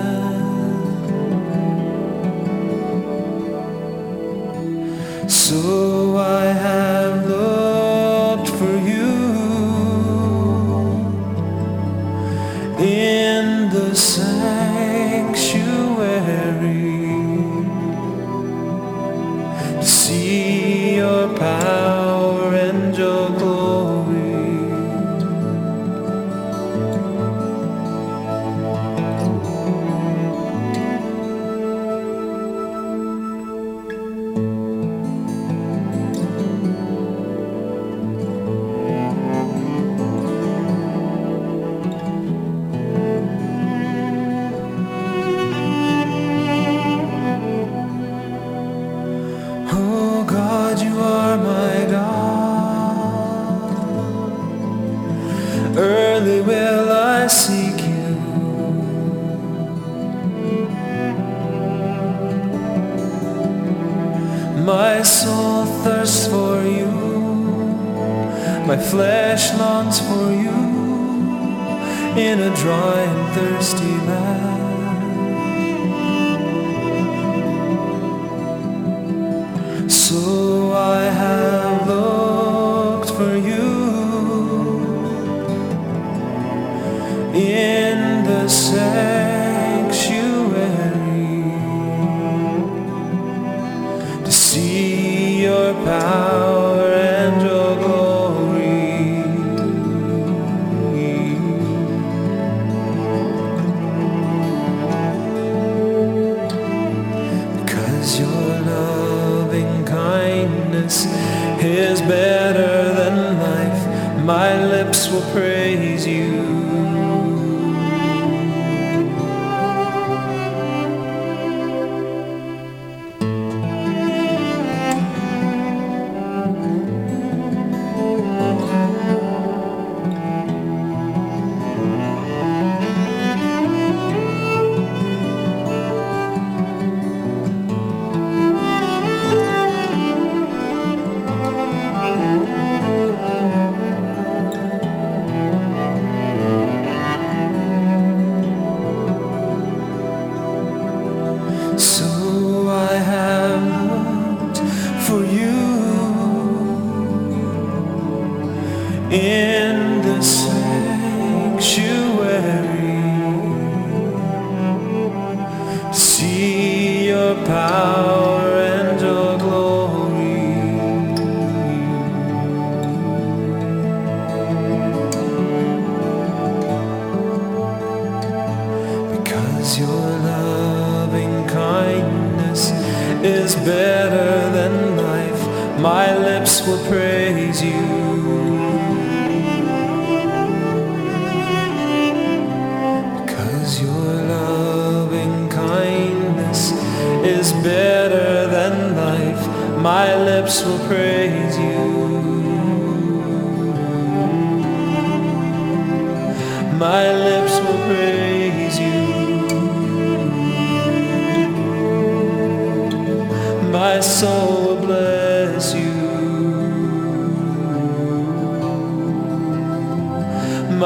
my 213.78 214.00
soul 214.00 214.54
will 214.64 214.82
bless 214.88 215.76
you. 215.76 215.94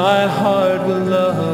My 0.00 0.26
heart 0.26 0.86
will 0.86 1.04
love. 1.16 1.51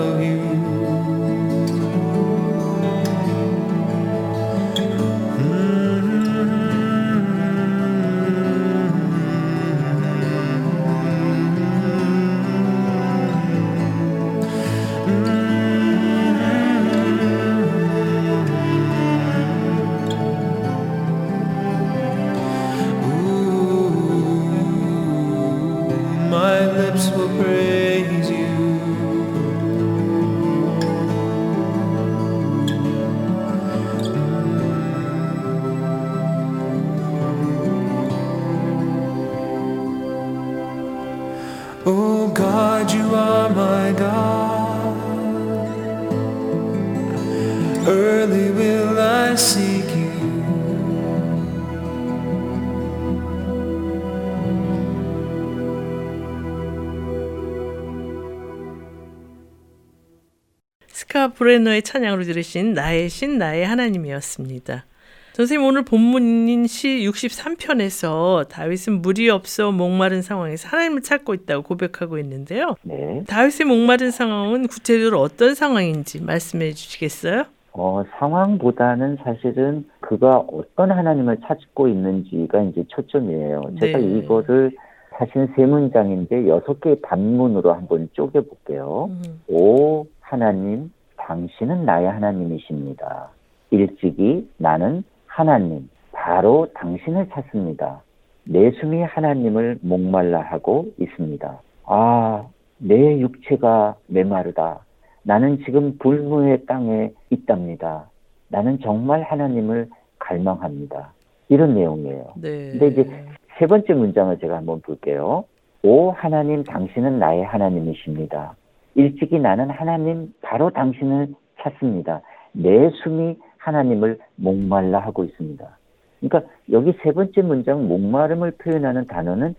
브레너의 61.49 61.83
찬양으로 61.83 62.25
들으신 62.25 62.75
나의 62.75 63.09
신 63.09 63.39
나의 63.39 63.65
하나님이었습니다. 63.65 64.85
선생님 65.33 65.67
오늘 65.67 65.83
본문인 65.83 66.67
시 66.67 67.09
63편에서 67.09 68.47
다윗은 68.49 69.01
물이 69.01 69.31
없어 69.31 69.73
목마른 69.73 70.21
상황에서 70.21 70.69
하나님을 70.69 71.01
찾고 71.01 71.33
있다고 71.33 71.63
고백하고 71.63 72.19
있는데요. 72.19 72.75
네. 72.83 73.25
다윗의 73.27 73.67
목마른 73.67 74.11
상황은 74.11 74.67
구체적으로 74.67 75.23
어떤 75.23 75.55
상황인지 75.55 76.23
말씀해 76.23 76.73
주시겠어요? 76.73 77.45
어, 77.73 78.05
상황보다는 78.19 79.17
사실은 79.25 79.87
그가 80.01 80.45
어떤 80.53 80.91
하나님을 80.91 81.39
찾고 81.47 81.89
있는지가 81.89 82.63
이제 82.65 82.85
초점이에요. 82.89 83.63
제가 83.81 83.99
네. 83.99 84.19
이거를 84.19 84.73
사실 85.17 85.49
세 85.57 85.65
문장인데 85.65 86.47
여섯 86.47 86.79
개의 86.83 87.01
단문으로 87.01 87.73
한번 87.73 88.11
쪼개볼게요. 88.13 89.07
음, 89.09 89.41
오 89.49 90.05
하나님, 90.21 90.91
당신은 91.29 91.85
나의 91.85 92.11
하나님이십니다. 92.11 93.29
일찍이 93.70 94.49
나는 94.57 95.05
하나님, 95.26 95.91
바로 96.11 96.68
당신을 96.74 97.29
찾습니다. 97.29 98.01
내 98.45 98.70
숨이 98.70 99.03
하나님을 99.03 99.79
목말라 99.83 100.41
하고 100.41 100.87
있습니다. 100.99 101.61
아, 101.85 102.47
내 102.79 103.20
육체가 103.20 103.97
메마르다. 104.07 104.81
나는 105.22 105.62
지금 105.66 105.99
불무의 105.99 106.64
땅에 106.64 107.11
있답니다. 107.29 108.09
나는 108.49 108.79
정말 108.81 109.22
하나님을 109.22 109.91
갈망합니다. 110.18 111.12
이런 111.51 111.74
내용이에요. 111.74 112.24
네. 112.37 112.70
근데 112.70 112.87
이제 112.89 113.26
세 113.59 113.66
번째 113.66 113.93
문장을 113.93 114.39
제가 114.39 114.57
한번 114.57 114.81
볼게요. 114.81 115.45
오 115.83 116.11
하나님 116.11 116.64
당신은 116.64 117.18
나의 117.18 117.45
하나님이십니다. 117.45 118.57
일찍이 118.99 119.39
나는 119.39 119.71
하나님 119.71 120.35
바로 120.43 120.71
당신을 120.71 121.29
찾습니다. 121.61 122.21
내 122.53 122.91
숨이 122.91 123.37
하나님을 123.59 124.19
목말라 124.35 124.99
하고 124.99 125.25
있습니다. 125.25 125.79
그러니까 126.21 126.53
여기 126.73 126.93
세 127.03 127.13
번째 127.13 127.43
문장 127.43 127.87
목마름을 127.87 128.53
표현하는 128.59 129.07
단어는 129.07 129.55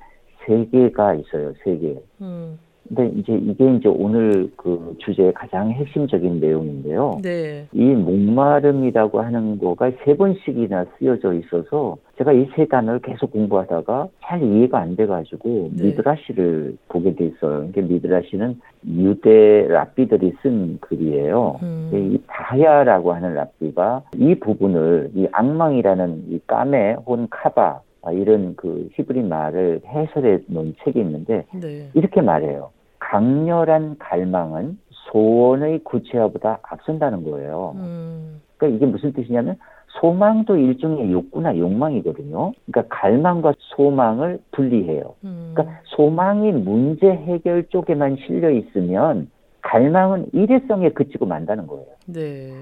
세 0.46 0.66
개가 0.66 1.14
있어요. 1.16 1.54
세 1.64 1.78
개. 1.78 1.96
음, 2.20 2.60
근데 2.90 3.08
이제 3.20 3.34
이게 3.34 3.76
이제 3.76 3.88
오늘 3.88 4.50
그 4.58 4.96
주제의 4.98 5.34
가장 5.34 5.70
핵심적인 5.72 6.40
내용인데요. 6.40 7.20
네. 7.22 7.68
이 7.72 7.82
목마름이라고 7.84 9.22
하는 9.22 9.60
거가 9.60 9.92
세 10.04 10.18
번씩이나 10.18 10.86
쓰여져 10.98 11.34
있어서 11.34 11.98
제가 12.18 12.34
이 12.34 12.50
세 12.56 12.66
단어를 12.66 13.00
계속 13.02 13.32
공부하다가 13.32 14.08
잘 14.24 14.42
이해가 14.42 14.80
안 14.80 14.96
돼가지고 14.96 15.70
네. 15.76 15.84
미드라시를 15.86 16.78
보게 16.88 17.14
돼 17.16 17.26
있어요. 17.28 17.66
이게 17.70 17.82
미드라시는 17.82 18.60
유대 18.88 19.68
랍비들이 19.68 20.34
쓴 20.42 20.80
글이에요. 20.82 21.60
음, 21.62 21.92
이 21.94 22.20
다야라고 22.28 23.14
하는 23.14 23.36
랍비가 23.36 24.02
이 24.18 24.34
부분을 24.36 25.12
이 25.14 25.28
악망이라는 25.32 26.24
이 26.30 26.40
까메 26.48 26.96
혼 27.06 27.28
카바 27.30 27.82
아, 28.02 28.12
이런 28.14 28.56
그 28.56 28.90
히브리 28.94 29.22
말을 29.24 29.82
해설해 29.86 30.40
놓은 30.48 30.74
책이 30.84 31.00
있는데 31.00 31.46
네. 31.54 31.90
이렇게 31.94 32.22
말해요. 32.22 32.72
강렬한 33.10 33.98
갈망은 33.98 34.78
소원의 34.90 35.80
구체화보다 35.84 36.60
앞선다는 36.62 37.24
거예요. 37.24 37.74
음, 37.78 38.40
그러니까 38.58 38.78
이게 38.78 38.86
무슨 38.86 39.14
뜻이냐면 39.14 39.58
소망도 40.00 40.56
일종의 40.56 41.12
욕구나 41.12 41.58
욕망이거든요. 41.58 42.52
그러니까 42.68 42.96
갈망과 42.96 43.54
소망을 43.58 44.40
분리해요. 44.52 45.16
음, 45.24 45.54
그러니까 45.56 45.80
소망이 45.86 46.52
문제 46.52 47.08
해결 47.08 47.68
쪽에만 47.70 48.18
실려 48.28 48.52
있으면 48.52 49.32
갈망은 49.62 50.28
일회성에 50.32 50.90
그치고 50.90 51.26
만다는 51.26 51.66
거예요. 51.66 51.88
네. 52.06 52.54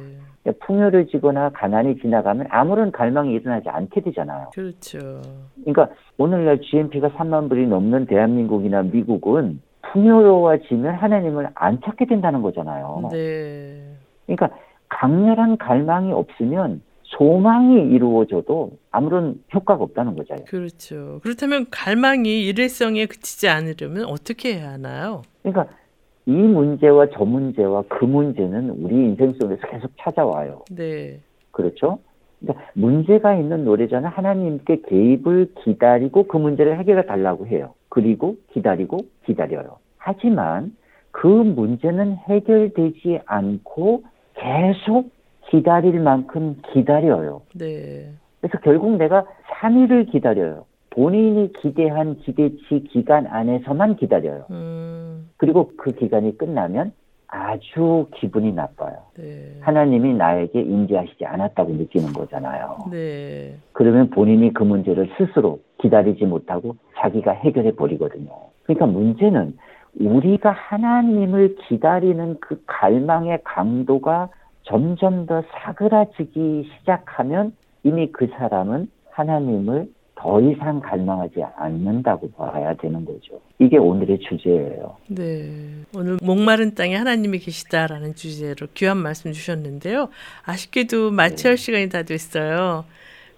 그러니까 0.44 0.66
풍요를 0.66 1.08
지거나 1.08 1.50
가난이 1.50 1.98
지나가면 2.00 2.48
아무런 2.50 2.94
갈망이 2.94 3.34
일어나지 3.34 3.68
않게 3.68 4.00
되잖아요. 4.00 4.52
그렇죠. 4.54 4.98
그러니까 5.66 5.90
오늘날 6.18 6.62
GNP가 6.62 7.10
3만 7.10 7.50
불이 7.50 7.68
넘는 7.68 8.06
대한민국이나 8.06 8.84
미국은 8.84 9.60
풍요로워지면 9.92 10.96
하나님을 10.96 11.50
안 11.56 11.80
찾게 11.82 12.06
된다는 12.06 12.42
거잖아요. 12.42 13.10
네. 13.12 13.96
그러니까 14.26 14.50
강렬한 14.90 15.58
갈망이 15.58 16.12
없으면 16.12 16.82
소망이 17.04 17.90
이루어져도 17.94 18.72
아무런 18.92 19.42
효과가 19.54 19.84
없다는 19.84 20.16
거잖아요. 20.16 20.46
그렇죠. 20.46 21.20
그렇다면 21.24 21.68
갈망이 21.72 22.46
일회성에 22.46 23.06
그치지 23.06 23.48
않으려면 23.48 24.06
어떻게 24.06 24.56
해야 24.56 24.72
하나요? 24.72 25.22
그러니까 25.42 25.68
이 26.26 26.32
문제와 26.32 27.08
저 27.14 27.24
문제와 27.24 27.84
그 27.88 28.04
문제는 28.04 28.70
우리 28.72 28.96
인생 28.96 29.34
속에서 29.40 29.62
계속 29.68 29.92
찾아와요. 29.98 30.64
네. 30.70 31.22
그렇죠? 31.52 32.00
그러니까 32.40 32.66
문제가 32.74 33.36
있는 33.36 33.64
노래자는 33.64 34.10
하나님께 34.10 34.82
개입을 34.88 35.54
기다리고 35.64 36.28
그 36.28 36.38
문제를 36.38 36.78
해결해 36.78 37.06
달라고 37.06 37.48
해요. 37.48 37.74
그리고 37.90 38.36
기다리고 38.54 39.00
기다려요. 39.26 39.78
하지만 39.98 40.76
그 41.12 41.28
문제는 41.28 42.16
해결되지 42.16 43.22
않고 43.26 44.04
계속 44.36 45.12
기다릴 45.50 46.00
만큼 46.00 46.58
기다려요. 46.74 47.42
네. 47.56 48.12
그래서 48.40 48.60
결국 48.64 48.98
내가 48.98 49.26
3일을 49.60 50.12
기다려요. 50.12 50.66
본인이 50.92 51.52
기대한 51.54 52.18
기대치 52.18 52.84
기간 52.90 53.28
안에서만 53.28 53.98
기다려요. 53.98 54.46
음, 54.50 55.30
그리고 55.38 55.72
그 55.78 55.92
기간이 55.92 56.38
끝나면 56.38 56.92
아주 57.28 58.08
기분이 58.16 58.54
나빠요. 58.54 58.98
네. 59.18 59.58
하나님이 59.60 60.14
나에게 60.14 60.62
인지하시지 60.62 61.26
않았다고 61.26 61.74
느끼는 61.74 62.14
거잖아요. 62.14 62.78
네. 62.90 63.56
그러면 63.74 64.10
본인이 64.10 64.54
그 64.54 64.64
문제를 64.64 65.10
스스로 65.18 65.60
기다리지 65.80 66.26
못하고 66.26 66.78
자기가 66.98 67.32
해결해 67.34 67.72
버리거든요. 67.72 68.32
그러니까 68.64 68.86
문제는 68.86 69.58
우리가 70.00 70.52
하나님을 70.52 71.56
기다리는 71.68 72.38
그 72.40 72.62
갈망의 72.66 73.40
강도가 73.44 74.30
점점 74.64 75.26
더 75.26 75.44
사그라지기 75.52 76.70
시작하면 76.80 77.54
이미 77.84 78.12
그 78.12 78.28
사람은 78.28 78.90
하나님을 79.12 79.90
더 80.18 80.42
이상 80.42 80.80
갈망하지 80.80 81.44
않는다고 81.56 82.32
봐야 82.32 82.74
되는 82.74 83.06
거죠. 83.06 83.40
이게 83.60 83.78
오늘의 83.78 84.20
주제예요. 84.20 84.96
네. 85.08 85.50
오늘 85.96 86.18
목마른 86.24 86.74
땅에 86.74 86.96
하나님이 86.96 87.38
계시다라는 87.40 88.16
주제로 88.16 88.68
귀한 88.74 88.98
말씀 88.98 89.32
주셨는데요. 89.32 90.10
아쉽게도 90.44 91.12
마쳐야 91.12 91.52
할 91.52 91.58
시간이 91.58 91.90
다 91.90 92.02
됐어요. 92.02 92.86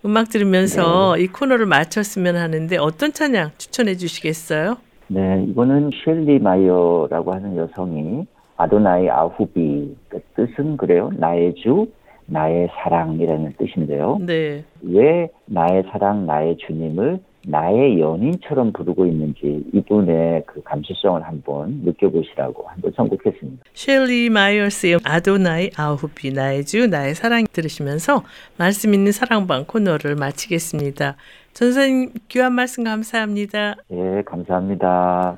음악 0.06 0.30
들으면서 0.30 1.18
이 1.18 1.28
코너를 1.28 1.66
마쳤으면 1.66 2.38
하는데 2.38 2.78
어떤 2.78 3.12
찬양 3.12 3.52
추천해 3.58 3.96
주시겠어요? 3.96 4.78
네, 5.08 5.44
이거는 5.50 5.90
셸리 6.06 6.40
마이어라고 6.40 7.34
하는 7.34 7.58
여성이 7.58 8.26
אדוני 8.56 9.10
אהובי 9.10 9.96
그 10.08 10.22
뜻은 10.36 10.78
그래요. 10.78 11.12
나의 11.18 11.56
주, 11.56 11.88
나의 12.30 12.70
사랑이라는 12.72 13.54
뜻인데요. 13.58 14.20
네. 14.22 14.64
왜 14.82 15.30
나의 15.46 15.84
사랑, 15.92 16.26
나의 16.26 16.58
주님을 16.58 17.20
나의 17.46 18.00
연인처럼 18.00 18.74
부르고 18.74 19.06
있는지 19.06 19.64
이분의 19.74 20.44
그 20.46 20.62
감수성을 20.64 21.24
한번 21.24 21.82
느껴보시라고 21.84 22.68
한번 22.68 22.92
선곡했습니다. 22.96 23.64
셸리 23.74 24.30
마이어스의 24.30 25.00
아도나이 25.04 25.72
아후비 25.76 26.34
나의 26.34 26.66
주 26.66 26.88
나의 26.88 27.16
사랑 27.16 27.46
들으시면서 27.52 28.24
말씀 28.58 28.94
있는 28.94 29.12
사랑방 29.12 29.66
코너를 29.66 30.16
마치겠습니다. 30.16 31.16
전선님 31.54 32.12
귀한 32.28 32.54
말씀 32.54 32.84
감사합니다. 32.84 33.76
예, 33.92 34.22
감사합니다. 34.26 35.38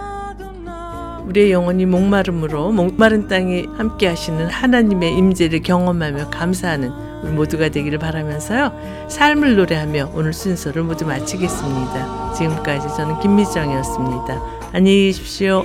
우리의 1.25 1.51
영혼이 1.51 1.85
목마름으로 1.85 2.71
목마른 2.71 3.27
땅에 3.27 3.65
함께 3.77 4.07
하시는 4.07 4.47
하나님의 4.47 5.15
임재를 5.17 5.61
경험하며 5.61 6.29
감사하는 6.29 6.91
우리 7.23 7.31
모두가 7.31 7.69
되기를 7.69 7.99
바라면서요. 7.99 9.07
삶을 9.09 9.55
노래하며 9.55 10.11
오늘 10.13 10.33
순서를 10.33 10.83
모두 10.83 11.05
마치겠습니다. 11.05 12.33
지금까지 12.33 12.87
저는 12.95 13.19
김미정이었습니다. 13.19 14.41
안녕히 14.73 15.05
계십시오. 15.05 15.63